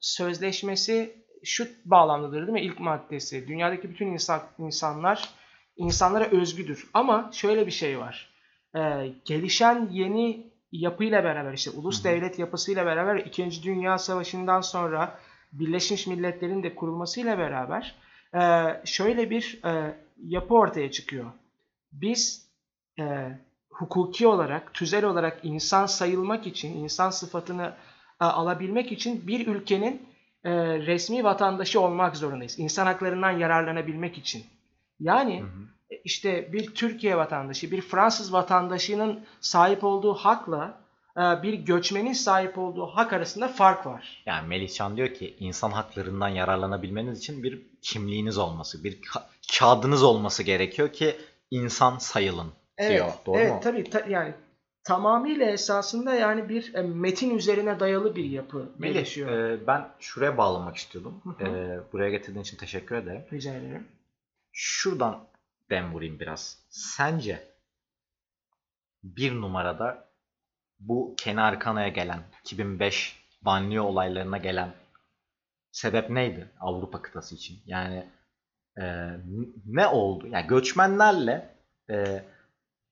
[0.00, 2.60] sözleşmesi şu bağlamdadır değil mi?
[2.60, 3.48] İlk maddesi.
[3.48, 5.28] Dünyadaki bütün insan insanlar
[5.78, 6.88] insanlara özgüdür.
[6.94, 8.30] Ama şöyle bir şey var.
[8.76, 8.80] E,
[9.24, 13.62] gelişen yeni yapıyla beraber işte ulus devlet yapısıyla beraber 2.
[13.62, 15.18] Dünya Savaşı'ndan sonra
[15.52, 17.94] Birleşmiş Milletler'in de kurulmasıyla beraber
[18.34, 18.40] e,
[18.84, 21.30] şöyle bir e, yapı ortaya çıkıyor.
[21.92, 22.48] Biz
[22.98, 23.38] e,
[23.70, 27.74] hukuki olarak, tüzel olarak insan sayılmak için, insan sıfatını
[28.20, 30.08] e, alabilmek için bir ülkenin
[30.44, 32.58] e, resmi vatandaşı olmak zorundayız.
[32.58, 34.44] İnsan haklarından yararlanabilmek için.
[35.00, 35.94] Yani Hı hı.
[35.94, 40.80] e, işte bir Türkiye vatandaşı, bir Fransız vatandaşının sahip olduğu hakla
[41.16, 44.22] e, bir göçmenin sahip olduğu hak arasında fark var.
[44.26, 49.22] Yani Melihcan diyor ki insan haklarından yararlanabilmeniz için bir kimliğiniz olması, bir ka-
[49.58, 51.16] kağıdınız olması gerekiyor ki
[51.50, 52.52] insan sayılın
[52.88, 53.12] diyor.
[53.26, 53.60] Doğru evet, mu?
[53.62, 54.34] tabii ta- yani
[54.84, 60.76] tamamıyla esasında yani bir e, metin üzerine dayalı bir yapı Melih, e, ben şuraya bağlamak
[60.76, 61.14] istiyordum.
[61.24, 61.48] Hı hı.
[61.48, 63.22] E, buraya getirdiğin için teşekkür ederim.
[63.32, 63.86] Rica ederim.
[64.52, 65.28] Şuradan
[65.70, 66.58] dem vurayım biraz.
[66.68, 67.48] Sence
[69.02, 70.08] bir numarada
[70.80, 74.74] bu Kenar Kana'ya gelen 2005 banliyö olaylarına gelen
[75.72, 77.62] sebep neydi Avrupa kıtası için?
[77.66, 78.08] Yani
[78.80, 79.10] e,
[79.66, 80.26] ne oldu?
[80.26, 81.54] Yani göçmenlerle
[81.90, 82.24] e,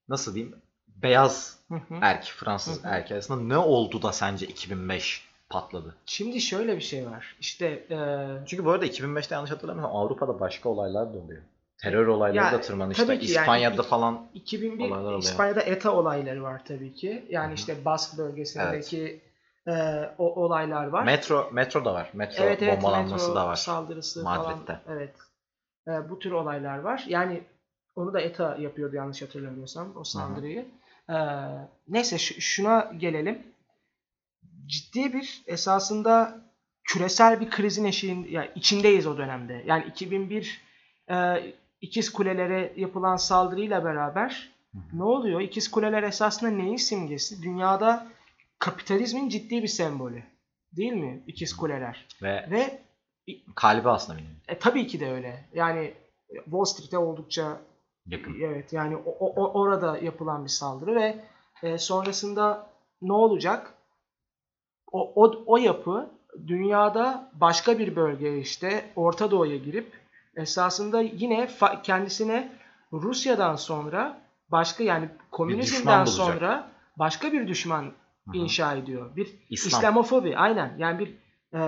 [0.07, 1.59] nasıl diyeyim beyaz
[2.01, 5.95] erkek Fransız erkek arasında ne oldu da sence 2005 patladı?
[6.05, 7.35] Şimdi şöyle bir şey var.
[7.39, 7.97] İşte e,
[8.45, 11.41] Çünkü bu arada 2005'te yanlış hatırlamıyorsam Avrupa'da başka olaylar da oluyor.
[11.77, 13.05] Terör olayları Ya, da tırmanışta.
[13.05, 15.19] tabii ki yani İspanya'da ilk- falan 2001 Olaylar oluyor.
[15.19, 17.25] İspanya'da ETA olayları var tabii ki.
[17.29, 17.55] Yani Hı hı.
[17.55, 19.21] işte Bask bölgesindeki
[19.67, 19.71] e,
[20.17, 21.03] o olaylar var.
[21.05, 22.09] metro metro da var.
[22.13, 23.55] Metro evet evet bombalanması metro da var.
[23.55, 24.65] saldırısı Madrid'de.
[24.65, 24.97] falan.
[24.97, 25.13] Evet.
[25.87, 27.05] E, bu tür olaylar var.
[27.07, 27.41] Yani
[27.95, 30.65] onu da ETA yapıyordu yanlış hatırlamıyorsam o saldırıyı.
[31.09, 31.15] E,
[31.87, 33.41] neyse şu- şuna gelelim.
[34.67, 36.41] Ciddi bir esasında
[36.83, 39.63] küresel bir krizin eşiğin yani içindeyiz o dönemde.
[39.65, 40.61] Yani 2001
[41.09, 41.15] e,
[41.81, 44.49] İkiz Kulelere yapılan saldırıyla beraber
[44.93, 45.41] ne oluyor?
[45.41, 47.43] İkiz Kuleler esasında neyin simgesi?
[47.43, 48.07] Dünyada
[48.59, 50.23] kapitalizmin ciddi bir sembolü.
[50.77, 51.23] Değil mi?
[51.27, 52.07] İkiz Kuleler.
[52.21, 52.81] Ve Ve
[53.55, 55.45] kalbi aslında benim e, tabii ki de öyle.
[55.53, 55.93] Yani
[56.45, 57.57] Wall Street'e oldukça
[58.05, 58.35] yakın.
[58.41, 61.15] evet yani o- o- orada yapılan bir saldırı ve
[61.63, 62.69] e, sonrasında
[63.01, 63.73] ne olacak?
[64.91, 66.09] O, o, o yapı
[66.47, 69.91] dünyada başka bir bölgeye işte Orta Doğu'ya girip
[70.35, 71.49] esasında yine
[71.83, 72.51] kendisine
[72.93, 74.21] Rusya'dan sonra
[74.51, 76.67] başka yani komünizmden sonra
[76.97, 77.91] başka bir düşman Hı
[78.31, 78.37] hı.
[78.37, 79.15] inşa ediyor.
[79.15, 79.79] Bir İslam.
[79.79, 80.73] İslamofobi aynen.
[80.77, 81.13] Yani bir
[81.59, 81.61] e,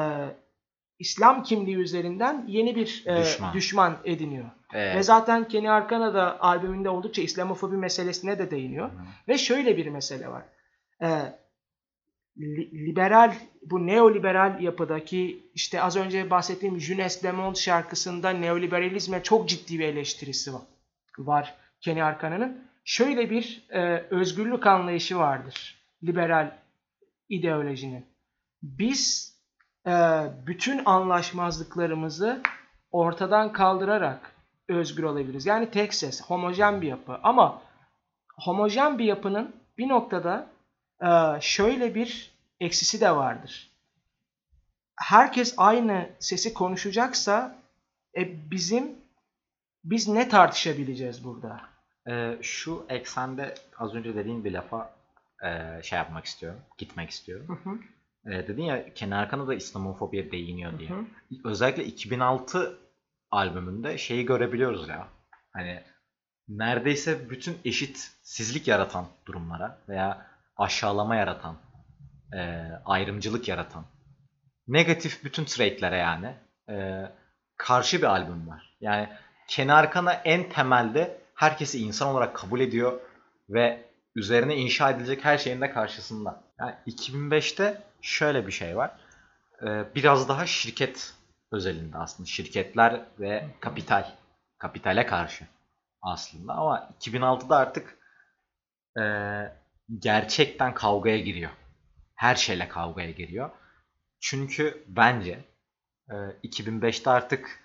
[1.00, 3.54] İslam kimliği üzerinden yeni bir e, Düşman.
[3.54, 3.98] düşman.
[4.06, 4.46] ediniyor.
[4.74, 8.90] Ee, Ve zaten Kenny Arcana da albümünde oldukça İslamofobi meselesine de değiniyor.
[8.90, 9.04] hı hı.
[9.28, 10.44] Ve şöyle bir mesele var.
[11.02, 11.08] E,
[12.74, 13.36] liberal,
[13.66, 20.54] bu neoliberal yapıdaki işte az önce bahsettiğim Junes Lemond şarkısında neoliberalizme çok ciddi bir eleştirisi
[20.54, 20.62] var,
[21.18, 22.70] var Kenny Arcana'nın.
[22.84, 26.52] Şöyle bir e, özgürlük anlayışı vardır liberal
[27.30, 28.06] ideolojinin.
[28.64, 29.34] Biz
[29.88, 29.92] e,
[30.48, 32.42] bütün anlaşmazlıklarımızı
[32.92, 34.36] ortadan kaldırarak
[34.68, 35.46] özgür olabiliriz.
[35.46, 37.20] Yani tek ses, homojen bir yapı.
[37.24, 37.62] Ama
[38.38, 40.48] homojen bir yapının bir noktada
[41.02, 41.08] e,
[41.42, 42.29] şöyle bir
[42.60, 43.70] eksisi de vardır.
[44.96, 47.56] Herkes aynı sesi konuşacaksa
[48.18, 48.96] e, bizim
[49.84, 51.62] biz ne tartışabileceğiz burada?
[52.10, 54.94] Ee, şu eksende az önce dediğin bir lafa
[55.46, 56.60] e, şey yapmak istiyorum.
[56.78, 57.60] Gitmek istiyorum.
[57.64, 57.80] Hı hı,
[58.26, 60.90] Ee, dedin ya Kenan Arkan'a da İslamofobiye değiniyor diye.
[60.90, 61.06] hı hı.
[61.46, 62.78] Özellikle 2006
[63.32, 65.08] albümünde şeyi görebiliyoruz ya.
[65.54, 65.84] Hani
[66.48, 70.26] neredeyse bütün eşitsizlik yaratan durumlara veya
[70.58, 71.56] aşağılama yaratan,
[72.34, 73.86] e, ayrımcılık yaratan,
[74.68, 76.36] negatif bütün trade'lere yani
[76.70, 77.06] e,
[77.58, 78.78] karşı bir albüm var.
[78.82, 79.10] Yani
[79.48, 83.00] Kenan Arkan'a en temelde herkesi insan olarak kabul ediyor
[83.50, 86.44] ve üzerine inşa edilecek her şeyin de karşısında.
[86.60, 88.92] Yani 2005'te şöyle bir şey var.
[89.64, 91.14] Ee, biraz daha şirket
[91.52, 92.30] özelinde aslında.
[92.30, 94.06] Şirketler ve kapital.
[94.58, 95.46] Kapitale karşı
[96.02, 96.54] aslında.
[96.54, 97.98] Ama 2006'da artık
[99.00, 99.04] e,
[100.00, 101.52] gerçekten kavgaya giriyor.
[102.20, 103.50] Her şeyle kavgaya giriyor.
[104.20, 105.40] Çünkü bence
[106.10, 106.14] e,
[106.44, 107.60] 2005'te artık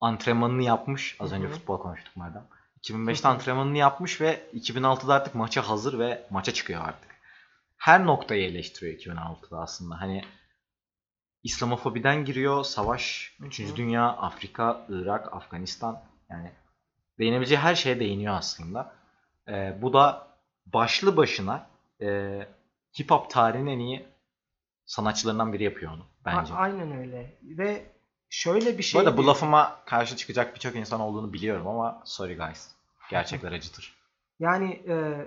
[0.00, 1.16] antrenmanını yapmış.
[1.20, 2.46] Az önce futbol konuştuk madem.
[2.82, 3.32] 2005'te Hı hı.
[3.32, 7.10] antrenmanını yapmış ve 2006'da artık maça hazır ve maça çıkıyor artık.
[7.76, 10.00] Her noktayı eleştiriyor 2006'da aslında.
[10.00, 10.24] Hani
[11.42, 13.48] İslamofobiden giriyor, savaş, Hı hı.
[13.48, 13.76] 3.
[13.76, 16.02] Dünya, Afrika, Irak, Afganistan.
[16.30, 16.52] Yani
[17.18, 18.94] değinebileceği her şeye değiniyor aslında.
[19.48, 20.28] Ee, bu da
[20.66, 21.66] başlı başına
[22.00, 22.38] e,
[23.00, 24.06] hip hop tarihinin en iyi
[24.86, 26.54] sanatçılarından biri yapıyor onu bence.
[26.54, 27.38] A- aynen öyle.
[27.42, 27.86] Ve
[28.30, 32.36] şöyle bir Bu şey arada bu lafıma karşı çıkacak birçok insan olduğunu biliyorum ama sorry
[32.36, 32.68] guys.
[33.10, 33.94] Gerçekler acıtır.
[34.40, 35.26] Yani e,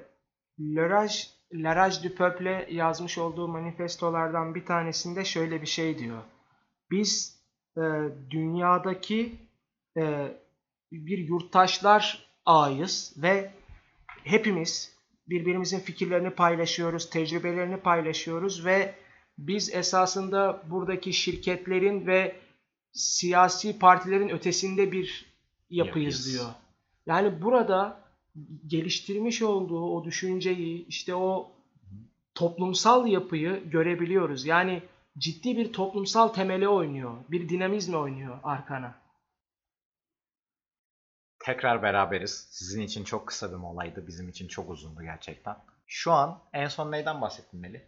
[1.54, 6.24] La Rage du Peuple yazmış olduğu manifestolardan bir tanesinde şöyle bir şey diyor.
[6.92, 7.42] Biz
[7.78, 7.82] e,
[8.30, 9.36] dünyadaki
[9.98, 10.32] e,
[10.92, 13.52] bir yurttaşlar ağıyız ve
[14.24, 14.98] hepimiz
[15.32, 18.96] birbirimizin fikirlerini paylaşıyoruz, tecrübelerini paylaşıyoruz ve
[19.38, 22.36] biz esasında buradaki şirketlerin ve
[22.94, 25.26] siyasi partilerin ötesinde bir
[25.70, 26.34] yapıyız Yapıyız.
[26.34, 26.50] diyor.
[27.06, 28.02] Yani burada
[28.68, 31.52] geliştirmiş olduğu o düşünceyi, işte o
[32.36, 34.46] toplumsal yapıyı görebiliyoruz.
[34.46, 34.82] Yani
[35.18, 38.96] ciddi bir toplumsal temeli oynuyor, bir dinamizmi oynuyor arkana.
[41.46, 42.48] Tekrar beraberiz.
[42.52, 44.08] Sizin için çok kısa bir molaydı.
[44.08, 45.56] Bizim için çok uzundu gerçekten.
[45.88, 47.80] Şu an en son neyden bahsettin Melih?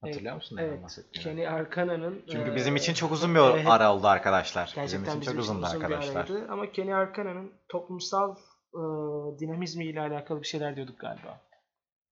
[0.00, 1.24] Hatırlıyor musun neyden Evet, bahsettiğini?
[1.24, 4.62] Kenny Arcana'nın Çünkü e, bizim için çok uzun bir evet, ara oldu arkadaşlar.
[4.74, 6.14] Gerçekten bizim için çok uzundu uzun bir arkadaşlar.
[6.14, 6.52] araydı.
[6.52, 8.36] Ama Kenny Arcana'nın toplumsal
[8.74, 8.80] e,
[9.40, 11.40] dinamizmi ile alakalı bir şeyler diyorduk galiba.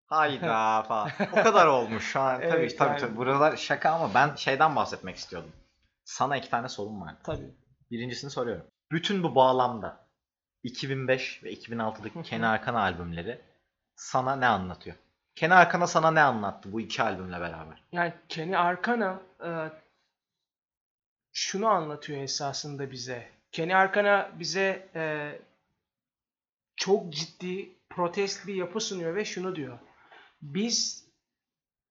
[0.05, 1.09] Hayda falan.
[1.31, 2.41] O kadar olmuş şu an.
[2.41, 2.99] tabii Evet, tabii, yani.
[2.99, 3.17] tabii.
[3.17, 5.51] Buralar şaka ama ben şeyden bahsetmek istiyordum.
[6.03, 7.19] Sana iki tane sorum vardı.
[7.23, 7.53] Tabii.
[7.91, 8.65] Birincisini soruyorum.
[8.91, 10.02] Bütün bu bağlamda
[10.63, 13.41] 2005 ve 2006'daki Kenny Arcana albümleri
[13.95, 14.95] sana ne anlatıyor?
[15.35, 17.83] Kenny Arcana sana ne anlattı bu iki albümle beraber?
[17.91, 19.49] Yani Kenny Arcana e,
[21.33, 23.29] şunu anlatıyor esasında bize.
[23.51, 25.33] Kenny Arcana bize e,
[26.75, 29.79] çok ciddi protest bir yapı sunuyor ve şunu diyor.
[30.41, 31.07] Biz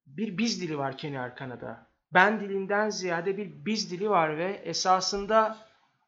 [0.06, 1.86] bir biz dili var Kenny Arcana'da.
[2.14, 5.58] Ben dilinden ziyade bir biz dili var ve esasında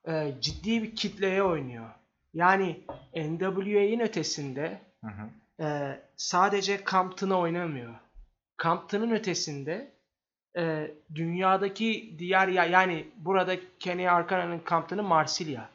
[0.08, 1.90] e, ciddi bir kitleye oynuyor.
[2.34, 2.80] Yani
[3.16, 5.30] NWA'nin ötesinde Hı hı.
[5.64, 7.94] e, sadece Compton'a oynamıyor.
[8.62, 9.92] Compton'ın ötesinde
[10.56, 15.68] e, dünyadaki diğer ya yani burada Kenny Arcana'nın Compton'ı Marsilya.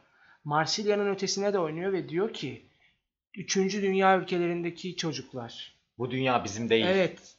[0.43, 2.66] Marsilya'nın ötesine de oynuyor ve diyor ki
[3.36, 5.76] üçüncü dünya ülkelerindeki çocuklar.
[5.97, 6.86] Bu dünya bizim değil.
[6.88, 7.36] Evet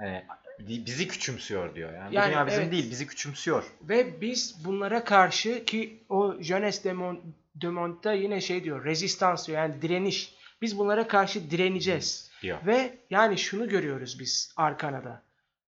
[0.00, 0.24] bi-
[0.58, 1.92] bizi küçümsüyor diyor.
[1.92, 2.72] Yani, Yani dünya bizim evet.
[2.72, 3.64] değil, bizi küçümsüyor.
[3.82, 7.20] ve biz bunlara karşı ki o Jeunesse de, Mon-
[7.54, 10.34] de Monte'da yine şey diyor rezistans diyor yani direniş.
[10.62, 12.30] Biz bunlara karşı direneceğiz.
[12.42, 12.58] diyor.
[12.66, 15.22] Ve yani şunu görüyoruz biz Arkana'da.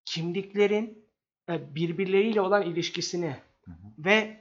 [0.05, 1.05] Kimliklerin
[1.49, 3.75] e, birbirleriyle olan ilişkisini Hı hı.
[3.99, 4.37] ve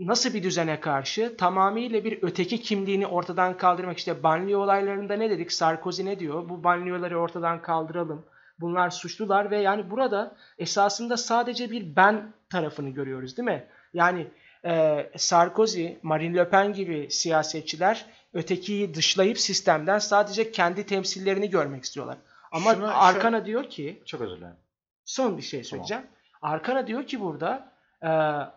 [0.00, 3.98] nasıl bir düzene karşı tamamıyla bir öteki kimliğini ortadan kaldırmak.
[3.98, 5.52] işte banliyö olaylarında ne dedik?
[5.52, 6.48] Sarkozy ne diyor?
[6.48, 8.26] Bu banliyöleri ortadan kaldıralım.
[8.60, 13.66] Bunlar suçlular ve yani burada esasında sadece bir ben tarafını görüyoruz değil mi?
[13.94, 14.26] Yani
[14.64, 22.18] e, Sarkozy, Marine Le Pen gibi siyasetçiler ötekiyi dışlayıp sistemden sadece kendi temsillerini görmek istiyorlar.
[22.52, 24.56] Ama Şunu- Arkana diyor ki Çok özür dilerim.
[25.04, 26.02] son bir şey söyleyeceğim.
[26.42, 28.08] Arkana diyor ki burada e,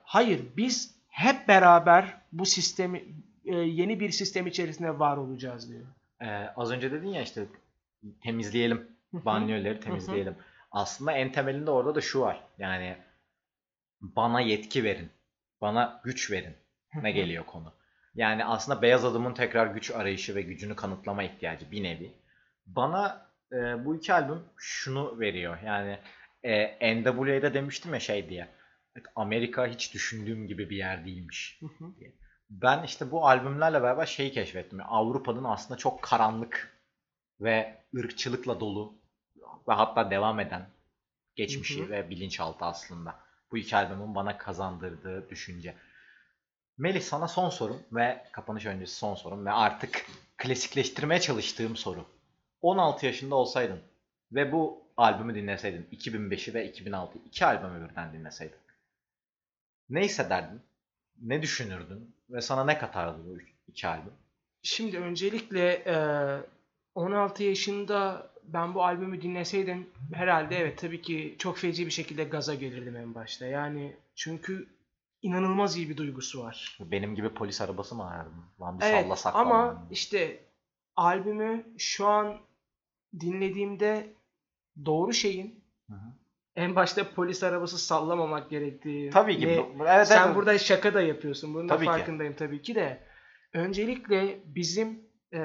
[0.04, 3.04] hayır biz hep beraber bu sistemi
[3.46, 5.86] e, yeni bir sistem içerisinde var olacağız diyor.
[6.22, 6.26] Ee,
[6.56, 7.46] az önce dedin ya işte
[8.24, 8.88] temizleyelim.
[9.14, 10.36] Banyoları temizleyelim.
[10.72, 12.44] Aslında en temelinde orada da şu var.
[12.58, 12.98] Yani
[14.02, 15.10] bana yetki verin.
[15.62, 16.56] Bana güç verin.
[17.02, 17.74] Ne geliyor konu.
[18.16, 22.14] Yani aslında beyaz adamın tekrar güç arayışı ve gücünü kanıtlama ihtiyacı bir nevi.
[22.66, 25.58] Bana e, bu iki albüm şunu veriyor.
[25.66, 26.00] Yani
[26.44, 28.48] e, NWA'da demiştim ya şey diye.
[29.16, 31.60] Amerika hiç düşündüğüm gibi bir yer değilmiş.
[32.50, 34.80] Ben işte bu albümlerle beraber şeyi keşfettim.
[34.84, 36.80] Avrupa'nın aslında çok karanlık
[37.42, 38.99] ve ırkçılıkla dolu
[39.68, 40.70] ve hatta devam eden
[41.36, 41.90] geçmişi Hı hı.
[41.90, 43.16] ve bilinçaltı aslında.
[43.52, 45.76] Bu iki albümün bana kazandırdığı düşünce.
[46.78, 50.06] Melih sana son sorum ve kapanış öncesi son sorum ve artık
[50.38, 52.06] klasikleştirmeye çalıştığım soru.
[52.62, 53.80] 16 yaşında olsaydın
[54.32, 58.60] ve bu albümü dinleseydin 2005'i ve 2006'yı iki albümü birden dinleseydin
[59.90, 60.62] ne hissederdin?
[61.22, 62.16] Ne düşünürdün?
[62.30, 63.38] Ve sana ne katardı bu
[63.68, 64.14] iki albüm?
[64.62, 65.96] Şimdi öncelikle e,
[66.96, 72.56] 16 yaşında ben bu albümü dinleseydim herhalde evet tabii ki çok feci bir şekilde gaza
[72.56, 73.46] gelirdim en başta.
[73.46, 74.68] Yani çünkü
[75.22, 76.78] inanılmaz iyi bir duygusu var.
[76.80, 78.44] Benim gibi polis arabası mı arardın?
[78.62, 79.88] Lan bir Evet sallasak ama falan.
[79.92, 80.40] işte
[80.96, 82.38] albümü şu an
[83.20, 84.14] dinlediğimde
[84.86, 86.14] doğru şeyin Hı hı.
[86.56, 89.10] en başta polis arabası sallamamak gerektiği.
[89.10, 89.66] Tabii ki.
[89.88, 90.36] evet, sen evet.
[90.36, 91.54] burada şaka da yapıyorsun.
[91.54, 91.92] Bunun da Tabii ki.
[91.92, 93.04] farkındayım tabii ki de.
[93.54, 95.00] Öncelikle bizim
[95.34, 95.40] e,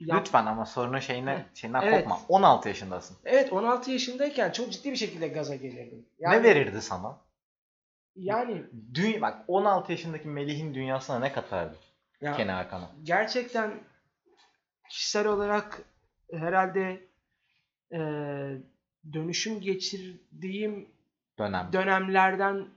[0.00, 2.00] yap- Lütfen ama sorunun şeyine, şeyinden Evet.
[2.00, 2.18] kopma.
[2.28, 3.16] 16 yaşındasın.
[3.24, 6.06] Evet 16 yaşındayken çok ciddi bir şekilde gaza gelirdim.
[6.18, 7.18] Yani, ne verirdi sana?
[8.16, 8.62] Yani
[8.94, 11.76] Dü bak 16 yaşındaki Melih'in dünyasına ne katardı?
[12.20, 12.90] ya, Kenny Hakan'a.
[13.02, 13.74] gerçekten
[14.90, 15.82] kişisel olarak
[16.32, 17.06] herhalde
[17.92, 17.98] e,
[19.12, 20.88] dönüşüm geçirdiğim
[21.38, 21.68] Dönem.
[21.72, 22.68] dönemlerden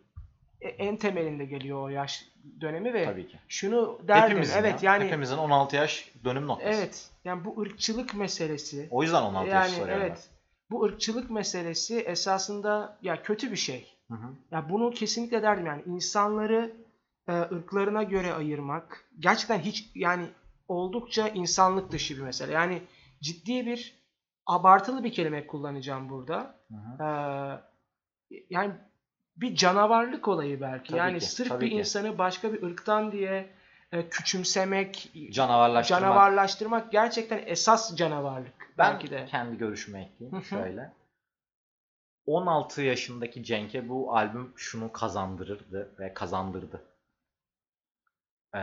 [0.61, 2.26] e- en temelinde geliyor o yaş
[2.61, 3.37] dönemi ve Tabii ki.
[3.47, 4.29] şunu derdim.
[4.29, 4.93] Hepimizin evet ya.
[4.93, 6.79] yani Hepimizin 16 yaş dönüm noktası.
[6.79, 10.03] evet yani bu ırkçılık meselesi O yüzden 16 yaş yani soruyorum.
[10.03, 10.29] evet
[10.71, 13.97] bu ırkçılık meselesi esasında ya kötü bir şey.
[14.09, 14.15] ben.
[14.15, 14.27] Hı hı.
[14.51, 16.71] Ya bunu kesinlikle derdim yani insanları
[17.27, 20.25] e, ırklarına göre ayırmak gerçekten hiç yani
[20.67, 22.51] oldukça insanlık dışı bir mesele.
[22.51, 22.81] Yani
[23.21, 23.95] ciddi bir
[24.45, 26.55] abartılı bir kelime kullanacağım burada.
[26.69, 27.03] Hı hı.
[28.31, 28.73] Ee, yani
[29.38, 30.88] bir canavarlık olayı belki.
[30.89, 31.75] Tabii yani ki, sırf bir ki.
[31.75, 33.49] insanı başka bir ırktan diye
[33.91, 36.01] e, küçümsemek, Canavarlaştırmak.
[36.01, 39.25] canavarlaştırmak gerçekten esas canavarlık Ben belki de.
[39.25, 40.91] kendi görüşümü ekleyeyim şöyle.
[42.25, 46.81] 16 yaşındaki Cenk'e bu albüm şunu kazandırırdı ve kazandırdı.
[48.55, 48.59] Ee,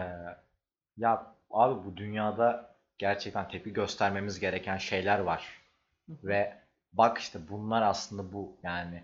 [0.96, 5.60] ya abi bu dünyada gerçekten tepki göstermemiz gereken şeyler var.
[6.08, 6.58] Ve
[6.92, 9.02] bak işte bunlar aslında bu yani.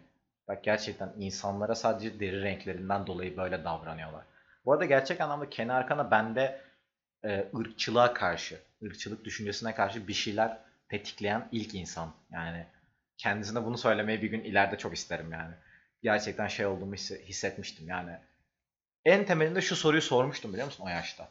[0.51, 4.25] Bak gerçekten insanlara sadece deri renklerinden dolayı böyle davranıyorlar.
[4.65, 6.61] Bu arada gerçek anlamda Kenny Arcana bende
[7.25, 12.15] e, ırkçılığa karşı, ırkçılık düşüncesine karşı bir şeyler tetikleyen ilk insan.
[12.31, 12.67] Yani
[13.19, 15.55] kendisine bunu söylemeyi bir gün ileride çok isterim yani.
[16.03, 18.19] Gerçekten şey olduğumu hisse- hissetmiştim yani.
[19.05, 21.29] en temelinde şu soruyu sormuştum biliyor musun o yaşta.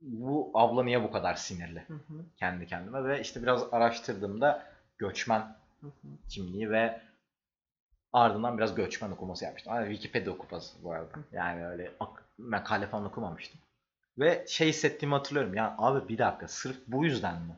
[0.00, 4.66] Bu abla niye bu kadar sinirli Hı hı, kendi kendime ve işte biraz araştırdığımda
[4.98, 5.40] göçmen
[5.80, 6.08] hı hı.
[6.28, 7.00] kimliği ve
[8.14, 9.74] ardından biraz göçmen okuması yapmıştım.
[9.74, 11.08] Hani Wikipedia okuması bu arada.
[11.32, 13.60] Yani öyle ak- makale falan okumamıştım.
[14.18, 15.54] Ve şey hissettiğimi hatırlıyorum.
[15.54, 17.56] Ya abi bir dakika sırf bu yüzden mi?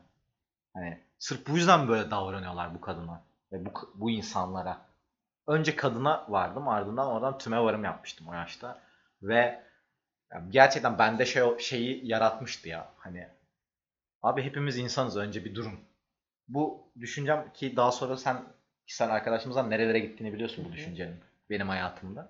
[0.75, 3.21] Hani sırf bu yüzden mi böyle davranıyorlar bu kadına
[3.53, 4.81] ve bu, bu insanlara?
[5.47, 8.81] Önce kadına vardım ardından oradan tüme varım yapmıştım o yaşta.
[9.23, 9.63] Ve
[10.49, 12.89] gerçekten bende şey şeyi yaratmıştı ya.
[12.97, 13.27] Hani
[14.23, 15.79] abi hepimiz insanız önce bir durun.
[16.49, 18.43] Bu düşüncem ki daha sonra sen
[18.93, 21.15] sen arkadaşımızdan nerelere gittiğini biliyorsun bu düşüncenin
[21.49, 22.29] benim hayatımda.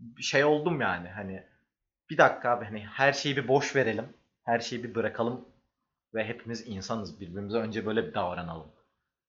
[0.00, 1.42] Bir şey oldum yani hani
[2.10, 4.08] bir dakika abi hani her şeyi bir boş verelim.
[4.44, 5.44] Her şeyi bir bırakalım
[6.14, 7.20] ve hepimiz insanız.
[7.20, 8.72] Birbirimize önce böyle bir davranalım.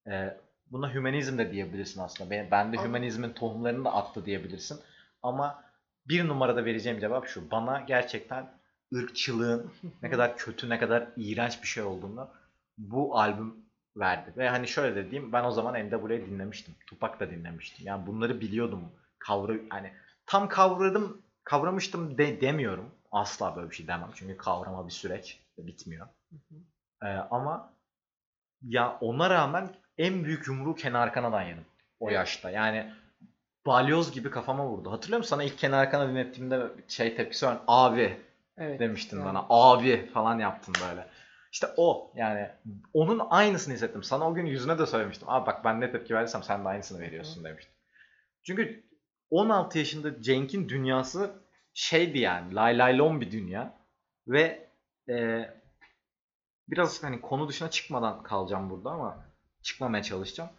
[0.08, 0.38] Ee,
[0.72, 2.30] buna hümanizm de diyebilirsin aslında.
[2.30, 4.80] Ben, ben de hümanizmin tohumlarını da attı diyebilirsin.
[5.24, 5.64] Ama
[6.08, 7.52] bir numarada vereceğim cevap şu.
[7.52, 8.52] Bana gerçekten
[8.96, 9.72] ırkçılığın
[10.04, 12.30] ne kadar kötü, ne kadar iğrenç bir şey olduğunu
[12.78, 13.63] bu albüm
[13.98, 14.34] verdi.
[14.38, 16.76] Ve hani şöyle de diyeyim, ben o zaman NWA'yı dinlemiştim.
[16.88, 17.88] Tupac da dinlemiştim.
[17.88, 18.92] Yani bunları biliyordum.
[19.20, 19.92] Kavra hani
[20.26, 22.86] tam kavradım, kavramıştım de, demiyorum.
[23.12, 24.10] Asla böyle bir şey demem.
[24.16, 26.08] Çünkü kavrama bir süreç bitmiyor.
[27.04, 27.74] Ee, ama
[28.62, 31.66] ya ona rağmen en büyük yumruğu Kenan Arkana'dan yedim.
[32.00, 32.16] O Evet.
[32.16, 32.50] yaşta.
[32.52, 32.94] Yani
[33.66, 34.92] balyoz gibi kafama vurdu.
[34.92, 35.30] Hatırlıyor musun?
[35.30, 37.58] Sana ilk Kenan Arkan'a dinlettiğimde şey tepkisi var.
[37.68, 38.18] Abi
[38.58, 38.80] Evet.
[38.80, 39.26] demiştin yani.
[39.26, 39.46] bana.
[39.50, 41.08] Abi falan yaptın böyle.
[41.54, 42.50] İşte o yani
[42.94, 44.04] onun aynısını hissettim.
[44.04, 45.30] Sana o gün yüzüne de söylemiştim.
[45.30, 47.74] Abi bak ben ne tepki verirsem sen de aynısını veriyorsun demiştim.
[48.44, 48.84] Çünkü
[49.30, 51.44] 16 yaşında Cenk'in dünyası
[51.74, 53.78] şeydi yani lay lay lom bir dünya
[54.28, 54.70] ve
[55.10, 55.50] e,
[56.68, 59.26] biraz hani konu dışına çıkmadan kalacağım burada ama
[59.62, 60.50] çıkmamaya çalışacağım.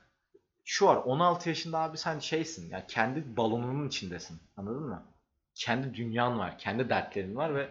[0.64, 5.06] Şu var 16 yaşında abi sen şeysin ya kendi balonunun içindesin anladın mı?
[5.54, 7.68] Kendi dünyan var, kendi dertlerin var ve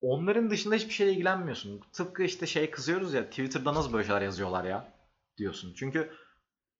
[0.00, 1.80] onların dışında hiçbir şeyle ilgilenmiyorsun.
[1.92, 4.92] Tıpkı işte şey kızıyoruz ya Twitter'da nasıl böyle şeyler yazıyorlar ya
[5.38, 5.74] diyorsun.
[5.76, 6.12] Çünkü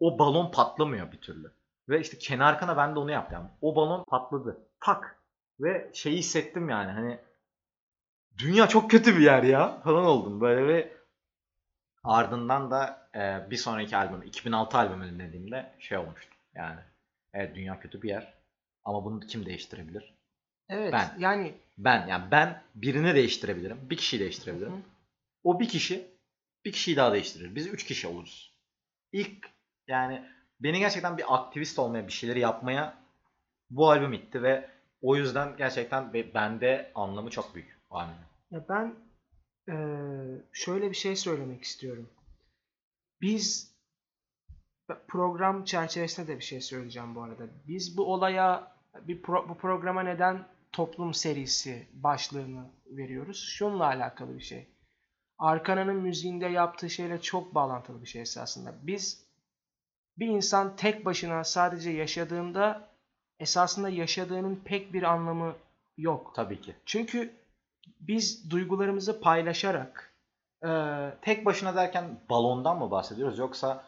[0.01, 1.53] o balon patlamıyor bir türlü.
[1.89, 3.51] Ve işte kenar arkana ben de onu yaptım.
[3.61, 4.69] O balon patladı.
[4.81, 5.23] Tak.
[5.61, 7.21] Ve şeyi hissettim yani hani
[8.39, 10.97] dünya çok kötü bir yer ya falan oldum böyle ve
[12.05, 16.35] ardından da e, bir sonraki albüm 2006 albümünü dinlediğimde şey olmuştu.
[16.55, 16.81] Yani
[17.33, 18.35] evet dünya kötü bir yer
[18.85, 20.18] ama bunu kim değiştirebilir?
[20.69, 20.93] Evet.
[20.93, 21.15] Ben.
[21.19, 23.79] Yani Ben yani ben birini değiştirebilirim.
[23.91, 24.73] Bir kişiyi değiştirebilirim.
[24.73, 24.81] Hı.
[25.45, 26.07] O bir kişi
[26.65, 27.55] bir kişiyi daha değiştirir.
[27.55, 28.55] Biz üç kişi oluruz.
[29.13, 29.51] İlk
[29.89, 30.25] yani
[30.61, 32.99] beni gerçekten bir aktivist olmaya, bir şeyleri yapmaya
[33.71, 34.71] bu albüm itti ve
[35.03, 37.79] o yüzden gerçekten be- bende anlamı çok büyük.
[37.91, 38.21] o albümün.
[38.51, 38.95] Ya ben
[39.69, 42.09] eee, şöyle bir şey söylemek istiyorum.
[43.21, 43.75] Biz
[45.09, 47.43] program çerçevesinde de bir şey söyleyeceğim bu arada.
[47.69, 48.73] Biz bu olaya
[49.09, 53.49] bir pro- bu programa neden toplum serisi başlığını veriyoruz?
[53.49, 54.67] Şununla alakalı bir şey.
[55.39, 58.75] Arkana'nın müziğinde yaptığı şeyle çok bağlantılı bir şey esasında.
[58.83, 59.25] Biz
[60.19, 62.89] bir insan tek başına sadece yaşadığında
[63.41, 65.55] esasında yaşadığının pek bir anlamı
[65.97, 66.33] yok.
[66.35, 66.75] Tabii ki.
[66.87, 67.33] Çünkü
[68.01, 70.13] biz duygularımızı paylaşarak
[70.65, 70.69] e,
[71.23, 73.85] Tek başına derken balondan mı bahsediyoruz yoksa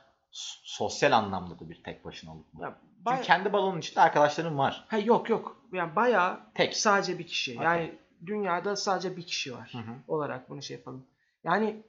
[0.65, 2.63] sosyal anlamda da bir tek başınalık mı?
[2.63, 2.79] ya
[3.09, 4.85] Çünkü kendi balonun içinde arkadaşların var.
[4.89, 6.77] ha, yok yok yani bayağı Tek.
[6.77, 7.53] sadece bir kişi.
[7.53, 7.65] Okey.
[7.65, 9.95] Yani dünyada sadece bir kişi var Hı hı.
[10.09, 11.07] olarak bunu şey yapalım.
[11.45, 11.83] Yani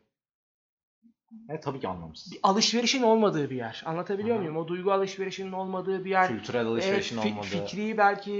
[1.50, 2.32] Evet tabii ki anlamsız.
[2.34, 3.84] bir alışverişin olmadığı bir yer.
[3.86, 4.44] Anlatabiliyor Hı hı.
[4.44, 4.58] muyum?
[4.58, 6.28] O duygu alışverişinin olmadığı bir yer.
[6.28, 7.48] Kültürel alışverişin Evet, fi- olmadığı.
[7.48, 8.32] Fikri belki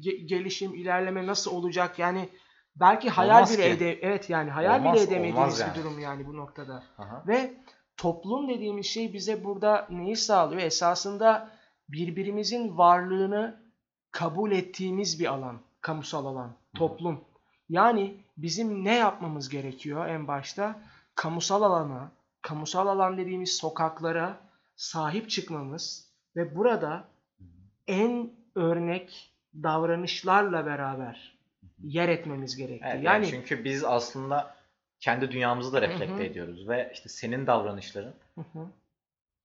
[0.00, 1.98] ge- gelişim, ilerleme nasıl olacak?
[1.98, 2.28] Yani
[2.76, 3.68] belki hayal Olmaz bile ki.
[3.68, 5.74] ede evet yani hayal Olmaz, bile edemediğimiz olmaz bir yani.
[5.74, 6.82] durum yani bu noktada.
[6.98, 7.24] Aha.
[7.26, 7.54] Ve
[7.96, 10.62] toplum dediğimiz şey bize burada neyi sağlıyor?
[10.62, 11.50] Esasında
[11.88, 13.60] birbirimizin varlığını
[14.10, 17.24] kabul ettiğimiz bir alan, kamusal alan, toplum.
[17.68, 20.80] Yani bizim ne yapmamız gerekiyor en başta?
[21.14, 24.36] Kamusal alana, kamusal alan dediğimiz sokaklara
[24.76, 27.04] sahip çıkmamız ve burada
[27.86, 31.38] en örnek davranışlarla beraber
[31.82, 32.88] yer etmemiz gerektiği.
[32.92, 34.55] Evet, yani yani çünkü biz aslında
[35.06, 36.22] kendi dünyamızı da reflekte Hı hı.
[36.22, 38.66] ediyoruz ve işte senin davranışların Hı hı.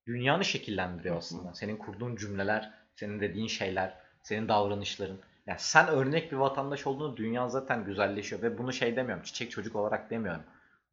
[0.07, 1.19] dünyanı şekillendiriyor Hı hı.
[1.19, 1.53] aslında.
[1.53, 5.19] Senin kurduğun cümleler, senin dediğin şeyler, senin davranışların.
[5.47, 9.75] Yani sen örnek bir vatandaş olduğunu dünya zaten güzelleşiyor ve bunu şey demiyorum, çiçek çocuk
[9.75, 10.43] olarak demiyorum.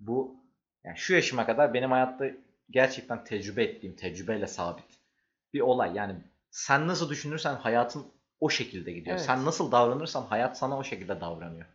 [0.01, 0.37] Bu
[0.85, 2.27] yani şu yaşıma kadar benim hayatta
[2.71, 4.99] gerçekten tecrübe ettiğim, tecrübeyle sabit
[5.55, 5.95] bir olay.
[5.95, 6.15] Yani
[6.51, 8.07] sen nasıl düşünürsen hayatın
[8.41, 9.17] o şekilde gidiyor.
[9.17, 9.27] Evet.
[9.27, 11.67] Sen nasıl davranırsan hayat sana o şekilde davranıyor.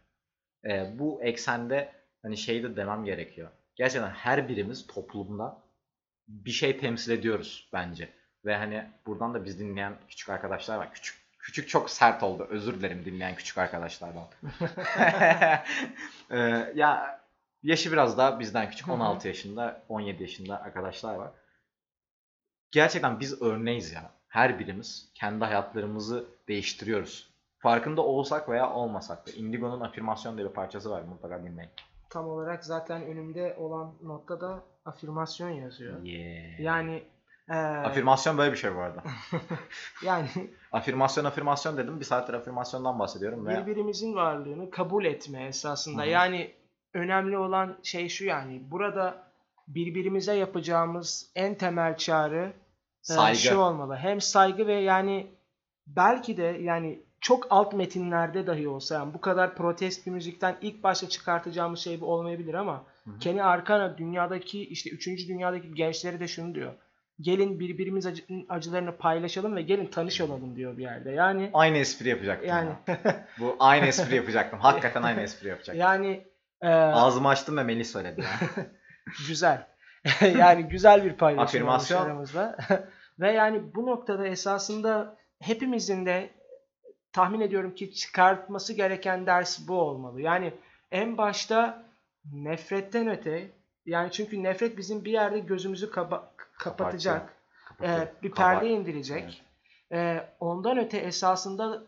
[0.65, 3.49] Ee, bu eksende hani şey de demem gerekiyor.
[3.76, 5.61] Gerçekten her birimiz toplumda
[6.28, 8.09] bir şey temsil ediyoruz bence.
[8.45, 10.93] Ve hani buradan da biz dinleyen küçük arkadaşlar var.
[10.93, 12.47] Küçük Küçük çok sert oldu.
[12.49, 14.28] Özür dilerim dinleyen küçük arkadaşlardan.
[16.32, 17.19] Ee, ya
[17.63, 18.88] yaşı biraz daha bizden küçük.
[18.88, 18.95] Hı hı.
[18.95, 21.32] 16 yaşında, 17 yaşında arkadaşlar var.
[22.71, 24.11] Gerçekten biz örneğiz ya.
[24.28, 27.30] Her birimiz kendi hayatlarımızı değiştiriyoruz.
[27.57, 29.32] Farkında olsak veya olmasak da.
[29.32, 31.01] Indigo'nun afirmasyon diye bir parçası var.
[31.01, 31.71] Mutlaka dinleyin.
[32.14, 36.03] Tam olarak zaten önümde olan notta da afirmasyon yazıyor.
[36.03, 36.59] Yeah.
[36.59, 37.03] Yani
[37.49, 39.03] e, Afirmasyon böyle bir şey bu arada.
[40.03, 40.28] yani
[40.72, 41.99] Afirmasyon afirmasyon dedim.
[41.99, 43.47] Bir saattir afirmasyondan bahsediyorum.
[43.47, 46.01] Ve birbirimizin varlığını kabul etme esasında.
[46.01, 46.09] Hı hı.
[46.09, 46.53] Yani
[46.93, 49.24] önemli olan şey şu yani burada
[49.68, 52.53] birbirimize yapacağımız en temel çağrı
[53.09, 53.38] e, saygı.
[53.39, 53.95] şu olmalı.
[53.95, 55.28] Hem saygı ve yani
[55.88, 60.84] belki de yani çok alt metinlerde dahi olsa yani bu kadar protest bir müzikten ilk
[60.84, 63.19] başta çıkartacağımız şey bu olmayabilir ama Hı hı.
[63.19, 65.07] Kenny Arkana dünyadaki işte 3.
[65.07, 66.74] dünyadaki gençleri de şunu diyor.
[67.21, 71.11] Gelin birbirimiz acı- acılarını paylaşalım ve gelin tanış olalım diyor bir yerde.
[71.11, 72.49] Yani Aynı espri yapacaktım.
[72.49, 72.97] yani ya.
[73.39, 74.59] Bu aynı espri yapacaktım.
[74.59, 75.82] Hakikaten aynı espri yapacaktım.
[75.82, 76.28] yani
[76.61, 78.24] e, Ağzımı açtım ve Melih söyledi.
[79.28, 79.67] güzel.
[80.38, 82.57] yani güzel bir paylaşım aramızda.
[83.19, 86.30] Ve yani bu noktada esasında hepimizin de
[87.14, 90.22] tahmin ediyorum ki çıkartması gereken ders bu olmalı.
[90.22, 90.53] Yani
[90.91, 91.86] en başta
[92.34, 93.51] nefretten öte
[93.86, 97.34] yani çünkü nefret bizim bir yerde gözümüzü kaba- kapatacak.
[97.82, 99.43] E, bir Kabar- perde indirecek.
[99.91, 101.84] E, ondan öte esasında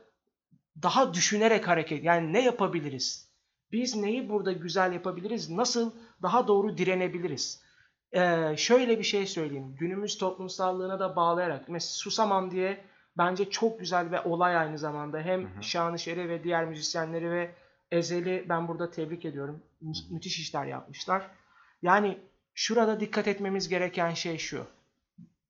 [0.83, 2.03] daha düşünerek hareket.
[2.03, 3.29] Yani ne yapabiliriz?
[3.71, 5.49] Biz neyi burada güzel yapabiliriz?
[5.49, 7.61] Nasıl daha doğru direnebiliriz?
[8.11, 9.75] E, şöyle bir şey söyleyeyim.
[9.79, 11.69] Günümüz toplumsallığına da bağlayarak.
[11.69, 12.85] Mesela Susamam diye
[13.17, 15.19] bence çok güzel ve olay aynı zamanda.
[15.19, 15.63] Hem Hı hı.
[15.63, 17.51] Şanışer'i ve diğer müzisyenleri ve
[17.91, 19.63] Ezel'i ben burada tebrik ediyorum.
[19.81, 21.27] Mü- müthiş işler yapmışlar.
[21.81, 22.17] Yani
[22.53, 24.65] şurada dikkat etmemiz gereken şey şu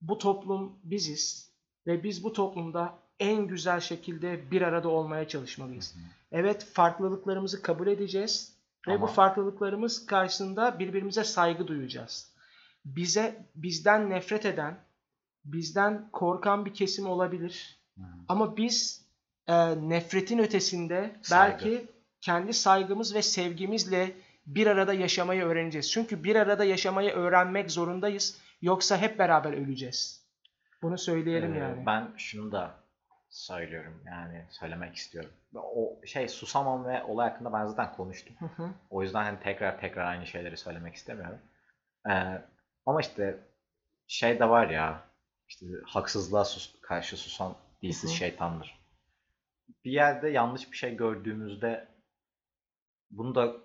[0.02, 1.52] bu toplum biziz
[1.88, 5.96] ve biz bu toplumda en güzel şekilde bir arada olmaya çalışmalıyız.
[6.32, 8.56] Evet farklılıklarımızı kabul edeceğiz
[8.88, 12.32] ve Ama- bu farklılıklarımız karşısında birbirimize saygı duyacağız.
[12.86, 14.78] Bize bizden nefret eden,
[15.46, 17.80] bizden korkan bir kesim olabilir.
[17.98, 18.08] Hı hı.
[18.28, 19.06] Ama biz
[19.48, 19.54] e,
[19.90, 21.66] nefretin ötesinde Saygı.
[21.66, 21.88] belki
[22.22, 24.12] kendi saygımız ve sevgimizle
[24.46, 25.92] bir arada yaşamayı öğreneceğiz.
[25.92, 28.42] Çünkü bir arada yaşamayı öğrenmek zorundayız.
[28.62, 30.26] Yoksa hep beraber öleceğiz.
[30.82, 31.86] Bunu söyleyelim Ee, yani.
[31.86, 32.76] Ben şunu da
[33.30, 35.32] söylüyorum yani söylemek istiyorum.
[35.56, 38.36] O şey Susamam ve olay hakkında ben zaten konuştum.
[38.40, 38.70] Hı hı.
[38.90, 41.40] O yüzden hani tekrar tekrar aynı şeyleri söylemek istemiyorum.
[42.10, 42.42] Ee,
[42.86, 43.40] ama işte
[44.08, 45.04] şey de var ya
[45.48, 48.18] işte haksızlığa sus, karşı susan dilsiz Hı hı.
[48.18, 48.80] şeytandır.
[49.86, 51.88] Bir yerde yanlış bir şey gördüğümüzde
[53.12, 53.56] bunu da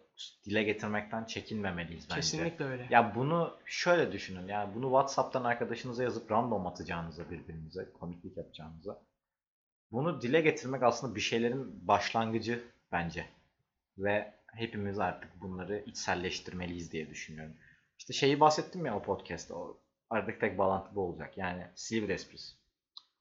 [0.45, 2.15] dile getirmekten çekinmemeliyiz bence.
[2.15, 2.87] Kesinlikle öyle.
[2.91, 4.49] Ya bunu şöyle düşünün.
[4.49, 9.03] Yani bunu WhatsApp'tan arkadaşınıza yazıp random atacağınıza birbirinize, komiklik yapacağınıza.
[9.91, 13.27] Bunu dile getirmek aslında bir şeylerin başlangıcı bence.
[13.99, 17.57] Ve hepimiz artık bunları içselleştirmeliyiz diye düşünüyorum.
[17.99, 19.55] İşte şeyi bahsettim ya o podcast'ta.
[19.55, 19.81] O
[20.11, 21.39] aradaki tek bağlantı bu olacak.
[21.39, 22.53] Yani Silivri esprisi.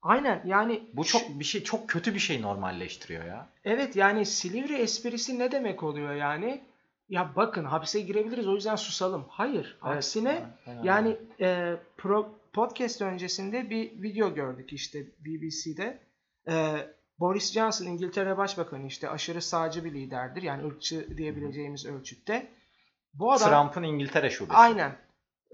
[0.01, 3.49] Aynen yani Bu çok bir şey, çok kötü bir şey normalleştiriyor ya.
[3.63, 6.61] evet yani Silivri esprisi ne demek oluyor yani?
[7.09, 9.25] Ya bakın hapse girebiliriz o yüzden susalım.
[9.29, 9.77] Hayır.
[9.81, 10.83] Aksine Aynen.
[10.83, 15.99] Yani e, pro, podcast öncesinde bir video gördük işte BBC'de.
[16.49, 16.75] E,
[17.19, 20.41] Boris Johnson İngiltere Başbakanı işte aşırı sağcı bir liderdir.
[20.41, 22.47] Yani ırkçı diyebileceğimiz ölçütte.
[23.13, 24.57] Bu adam Trump'ın İngiltere şubesi.
[24.57, 24.95] aynen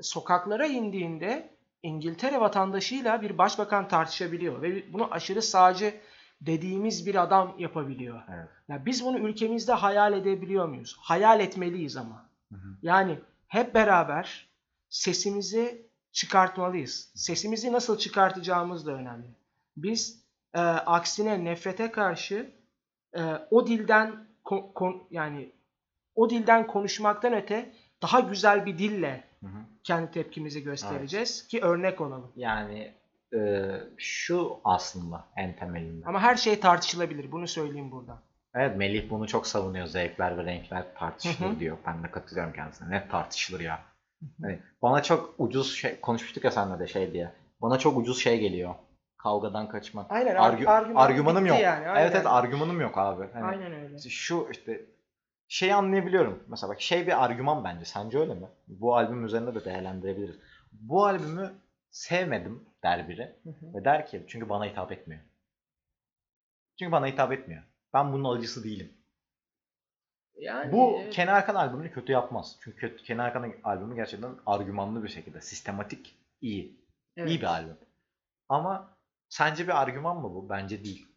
[0.02, 1.50] sokaklara indiğinde
[1.84, 5.94] İngiltere vatandaşıyla bir başbakan tartışabiliyor ve bunu aşırı sağcı
[6.42, 8.22] dediğimiz bir adam yapabiliyor.
[8.36, 8.50] Evet.
[8.68, 10.98] Ya biz bunu ülkemizde hayal edebiliyor muyuz?
[11.00, 12.30] Hayal etmeliyiz ama.
[12.52, 12.68] Hı hı.
[12.82, 14.50] Yani hep beraber
[14.90, 17.12] sesimizi çıkartmalıyız.
[17.16, 19.28] Sesimizi nasıl çıkartacağımız da önemli.
[19.78, 20.24] Biz
[20.54, 22.52] e, aksine nefrete karşı
[23.18, 23.22] e,
[23.52, 25.52] o dilden ko- kon- yani
[26.16, 29.62] o dilden konuşmaktan öte daha güzel bir dille Hı hı.
[29.84, 32.32] kendi tepkimizi göstereceğiz ki örnek olalım.
[32.36, 32.94] Yani
[33.34, 36.06] e, şu aslında en temelinde.
[36.06, 37.32] Ama her şey tartışılabilir.
[37.32, 38.20] Bunu söyleyeyim buradan.
[38.56, 39.86] Evet Melih bunu çok savunuyor.
[39.88, 41.60] Zevkler ve renkler tartışılır Hı hı.
[41.60, 41.78] diyor.
[41.88, 42.90] Ben de katılıyorum kendisine.
[42.90, 43.80] Net tartışılır ya.
[44.42, 47.32] Hani bana çok ucuz şey konuşmuştuk ya seninle de şey diye.
[47.62, 48.76] Bana çok ucuz şey geliyor.
[49.18, 50.12] Kavgadan kaçmak.
[50.12, 50.36] Aynen.
[50.36, 51.62] Argü- argüman argümanım bitti yok.
[51.62, 51.88] Yani.
[51.90, 52.02] Aynen.
[52.02, 53.26] Evet evet argümanım yok abi.
[53.34, 53.98] Hani Aynen öyle.
[54.10, 54.82] Şu işte
[55.48, 56.44] şeyi anlayabiliyorum.
[56.48, 57.86] Mesela bak şey bir argüman bence.
[57.86, 58.48] Sence öyle mi?
[58.68, 60.36] Bu albüm üzerinde de değerlendirebiliriz.
[60.72, 61.54] Bu albümü
[61.92, 63.36] sevmedim der biri.
[63.44, 63.74] Hı hı.
[63.74, 65.22] Ve der ki çünkü bana hitap etmiyor.
[66.80, 67.64] Çünkü bana hitap etmiyor.
[67.94, 68.94] Ben bunun acısı değilim.
[70.36, 71.20] Yani Bu evet.
[71.20, 72.58] Erkan albümünü kötü yapmaz.
[72.62, 76.76] Çünkü kötü, Erkan albümü gerçekten argümanlı bir şekilde, sistematik, iyi.
[77.18, 77.30] Evet.
[77.30, 77.78] İyi bir albüm.
[78.50, 78.98] Ama
[79.30, 80.50] sence bir argüman mı bu?
[80.50, 81.08] Bence değil.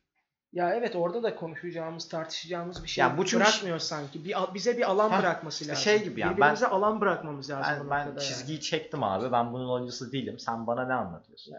[0.53, 4.25] Ya evet orada da konuşacağımız, tartışacağımız bir şey Ya bu çünkü- bırakmıyor sanki.
[4.25, 5.83] Bir, bize bir alan Ha, bırakması işte lazım.
[5.85, 7.73] şey gibi yani, Birbirimize alan bırakmamız lazım.
[7.81, 8.29] Ben, ben noktada yani.
[8.29, 9.33] çizgiyi çektim abi.
[9.33, 10.39] Ben bunun oyuncusu değilim.
[10.39, 11.55] Sen bana ne anlatıyorsun?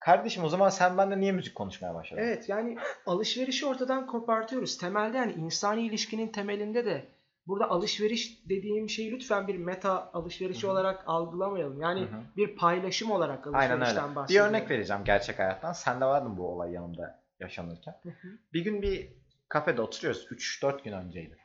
[0.00, 2.22] Kardeşim o zaman sen bende niye müzik konuşmaya başladın?
[2.22, 4.78] Evet yani alışverişi ortadan kopartıyoruz.
[4.78, 7.06] Temelde yani insani ilişkinin temelinde de
[7.46, 10.72] burada alışveriş dediğim şeyi lütfen bir meta alışverişi Hı hı.
[10.72, 11.80] olarak algılamayalım.
[11.80, 12.20] Yani Hı hı.
[12.36, 14.10] bir paylaşım olarak Aynen alışverişten.
[14.10, 14.50] Bir bahsediyorum.
[14.50, 15.72] örnek vereceğim gerçek hayattan.
[15.72, 17.94] Sen de vardın bu olay yanımda yaşanırken.
[18.02, 18.28] Hı hı.
[18.52, 19.12] Bir gün bir
[19.48, 20.26] kafede oturuyoruz.
[20.30, 21.38] 3-4 gün önceydi.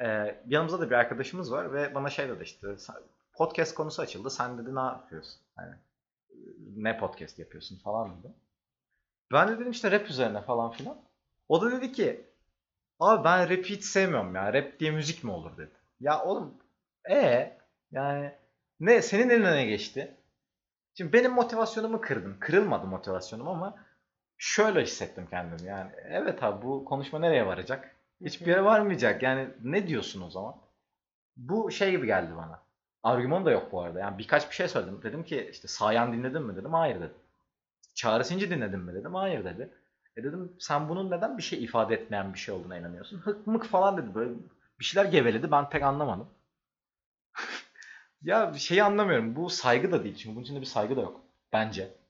[0.00, 2.96] Ee, yanımızda da bir arkadaşımız var ve bana şey dedi işte "Sen-
[3.32, 4.30] podcast konusu açıldı.
[4.30, 5.40] Sen dedi ne yapıyorsun?
[5.56, 5.74] Hani
[6.76, 8.32] ne podcast yapıyorsun falan dedi.
[9.32, 11.00] Ben de dedim işte rap üzerine falan filan.
[11.48, 12.26] O da dedi ki
[13.00, 14.52] abi ben rap hiç sevmiyorum ya.
[14.52, 15.72] Rap diye müzik mi olur dedi.
[16.00, 16.54] Ya oğlum
[17.10, 17.52] e
[17.92, 18.32] yani
[18.80, 20.16] ne senin eline ne geçti?
[20.94, 22.36] Şimdi benim motivasyonumu kırdın.
[22.40, 23.74] Kırılmadı motivasyonum ama
[24.42, 25.90] şöyle hissettim kendimi yani.
[26.04, 27.96] Evet abi bu konuşma nereye varacak?
[28.24, 29.22] Hiçbir yere varmayacak.
[29.22, 30.54] Yani ne diyorsun o zaman?
[31.36, 32.62] Bu şey gibi geldi bana.
[33.02, 34.00] Argüman da yok bu arada.
[34.00, 35.02] Yani birkaç bir şey söyledim.
[35.02, 36.72] Dedim ki işte Sayan dinledin mi dedim.
[36.72, 37.12] Hayır dedi.
[37.94, 39.14] Çağrı Sinci dinledin mi dedim.
[39.14, 39.70] Hayır dedi.
[40.16, 43.18] E dedim sen bunun neden bir şey ifade etmeyen bir şey olduğuna inanıyorsun?
[43.18, 44.14] Hık mık falan dedi.
[44.14, 44.34] Böyle
[44.80, 45.50] bir şeyler geveledi.
[45.50, 46.28] Ben pek anlamadım.
[48.22, 49.36] ya şeyi anlamıyorum.
[49.36, 50.16] Bu saygı da değil.
[50.16, 51.20] Çünkü bunun içinde bir saygı da yok.
[51.52, 52.01] Bence.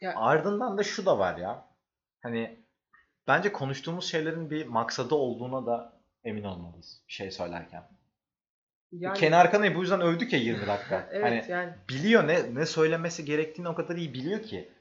[0.00, 1.64] Ya- Ardından da şu da var ya.
[2.22, 2.60] Hani
[3.26, 7.02] bence konuştuğumuz şeylerin bir maksadı olduğuna da emin olmalıyız.
[7.08, 7.88] Bir şey söylerken.
[8.92, 11.08] Yani, Kenar Kanay'ı bu yüzden övdük ya 20 dakika.
[11.12, 14.72] evet hani yani biliyor ne ne söylemesi gerektiğini o kadar iyi biliyor ki.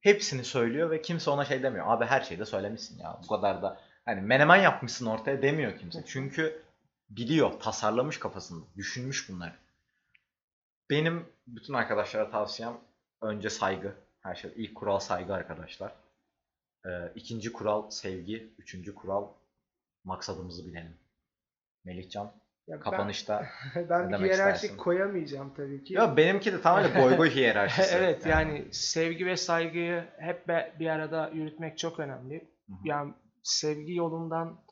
[0.00, 1.86] Hepsini söylüyor ve kimse ona şey demiyor.
[1.88, 3.20] Abi her şeyi de söylemişsin ya.
[3.22, 6.02] Bu kadar da hani menemen yapmışsın ortaya demiyor kimse.
[6.06, 6.62] Çünkü
[7.10, 9.52] biliyor, tasarlamış kafasında, düşünmüş bunları.
[10.90, 12.80] Benim bütün arkadaşlara tavsiyem
[13.20, 13.94] önce saygı.
[14.22, 14.52] Her şey.
[14.56, 15.92] İlk kural saygı arkadaşlar.
[16.86, 18.54] Ee, ikinci kural sevgi.
[18.58, 19.28] Üçüncü kural
[20.04, 20.96] maksadımızı bilelim.
[21.84, 22.24] Melihcan
[22.66, 23.46] ya ben- kapanışta.
[23.90, 24.76] ben, ne bir hiyerarşi istersin?
[24.76, 25.94] koyamayacağım tabii ki.
[25.94, 27.94] Ya benimki de tamamen boy boy hiyerarşisi.
[27.96, 30.48] evet yani sevgi ve saygıyı hep
[30.80, 32.34] bir arada yürütmek çok önemli.
[32.68, 32.78] Hı hı.
[32.84, 34.64] Yani sevgi yolundan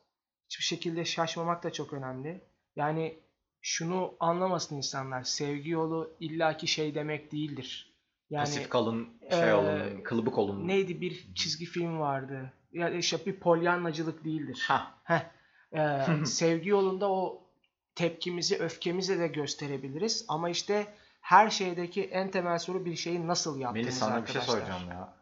[0.49, 2.41] hiçbir şekilde şaşmamak da çok önemli.
[2.75, 3.19] Yani
[3.61, 5.23] şunu anlamasın insanlar.
[5.23, 7.90] Sevgi yolu illaki şey demek değildir.
[8.31, 10.67] Yani Pasif kalın, şey eee, olun, kılıbık olun.
[10.67, 12.53] neydi bir çizgi film vardı.
[12.71, 14.63] Ya işte bir polyanlacılık değildir.
[14.67, 15.21] Ha, Heh.
[15.73, 17.47] Ee, sevgi yolunda o
[17.95, 20.25] tepkimizi, öfkemizi de gösterebiliriz.
[20.27, 20.87] Ama işte
[21.21, 25.13] her şeydeki en temel soru bir şeyi nasıl yaptığımız Melih sana bir şey soracağım ya.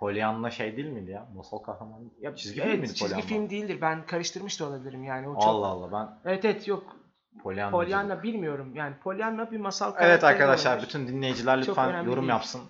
[0.00, 1.28] Pollyanna şey değil miydi ya?
[1.36, 2.04] Masal kahramanı.
[2.20, 3.78] Ya çizgi film Evet, miydi çizgi film değildir.
[3.80, 5.28] Ben karıştırmış da olabilirim yani.
[5.28, 5.44] O çok...
[5.44, 6.96] Allah Allah ben Evet evet yok.
[7.42, 7.70] Pollyanna.
[7.70, 8.72] Pollyanna bilmiyorum.
[8.74, 10.88] Yani Pollyanna bir masal Evet karakteri arkadaşlar olabilir.
[10.88, 12.28] bütün dinleyiciler lütfen yorum değil.
[12.28, 12.60] yapsın.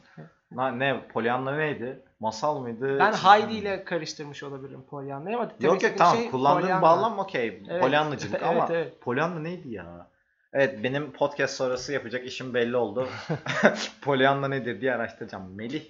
[0.51, 2.03] Na, ne Pollyanna neydi?
[2.21, 2.99] Masal mıydı?
[2.99, 6.83] Ben Heidi ile karıştırmış olabilirim Pollyanna'yı ama Yok yok tamam şey kullandığın Pollyanna.
[6.83, 7.63] bağlam okey.
[7.71, 7.81] Evet.
[7.83, 9.01] Pollyannacılık Evet, ama evet.
[9.01, 10.07] Pollyanna neydi ya?
[10.53, 13.09] Evet benim podcast sonrası yapacak işim belli oldu.
[14.03, 15.55] Pollyanna nedir diye araştıracağım.
[15.55, 15.83] Melih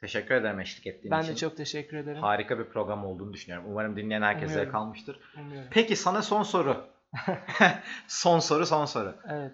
[0.00, 1.32] teşekkür ederim eşlik ettiğin Ben için.
[1.32, 2.22] de çok teşekkür ederim.
[2.22, 3.66] Harika bir program olduğunu düşünüyorum.
[3.70, 4.72] Umarım dinleyen herkese Umuyorum.
[4.72, 5.18] kalmıştır.
[5.40, 5.68] Umuyorum.
[5.70, 6.76] Peki sana son soru.
[8.08, 9.14] son soru son soru.
[9.28, 9.52] Evet.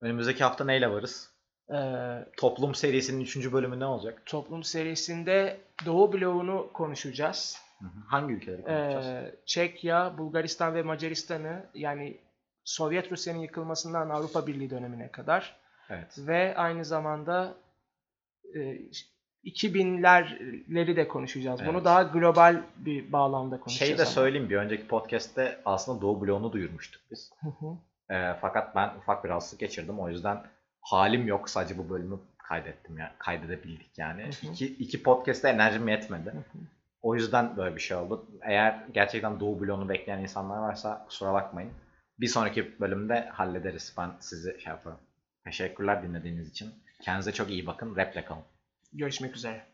[0.00, 1.30] Önümüzdeki hafta neyle varız?
[1.74, 3.52] Ee, Toplum serisinin 3.
[3.52, 4.22] bölümü ne olacak?
[4.26, 7.58] toplum serisinde Doğu bloğunu konuşacağız.
[7.78, 7.90] Hı hı.
[8.08, 9.06] Hangi ülkeleri konuşacağız?
[9.06, 12.20] Ee, Çekya, Bulgaristan ve Macaristan'ı yani
[12.64, 15.56] Sovyet Rusya'nın yıkılmasından Avrupa Birliği dönemine kadar
[15.90, 16.14] evet.
[16.18, 17.54] ve aynı zamanda
[18.54, 18.78] e,
[19.44, 21.60] 2000'lerleri de konuşacağız.
[21.60, 21.84] Bunu Evet.
[21.84, 23.88] daha global bir bağlamda konuşacağız.
[23.88, 24.10] Şeyi de ama.
[24.10, 27.30] söyleyeyim bir önceki podcast'te aslında Doğu bloğunu duyurmuştuk biz.
[27.40, 27.76] Hı hı.
[28.14, 30.00] Ee, fakat ben ufak bir rahatsızlık geçirdim.
[30.00, 30.42] O yüzden
[30.80, 31.50] halim yok.
[31.50, 33.14] Sadece bu bölümü kaydettim ya.
[33.18, 34.22] Kaydedebildik yani.
[34.22, 34.52] Hı hı.
[34.52, 36.30] iki, iki podcast'te enerjim yetmedi.
[36.30, 36.58] Hı hı.
[37.02, 38.26] O yüzden böyle bir şey oldu.
[38.42, 41.70] Eğer gerçekten Doğu bloğunu bekleyen insanlar varsa kusura bakmayın.
[42.20, 43.94] Bir sonraki bölümde hallederiz.
[43.98, 44.98] Ben sizi şey yaparım.
[45.44, 46.74] Teşekkürler dinlediğiniz için.
[47.02, 47.96] Kendinize çok iyi bakın.
[47.96, 48.42] Rap'le kalın.
[48.94, 49.73] Görüşmek üzere.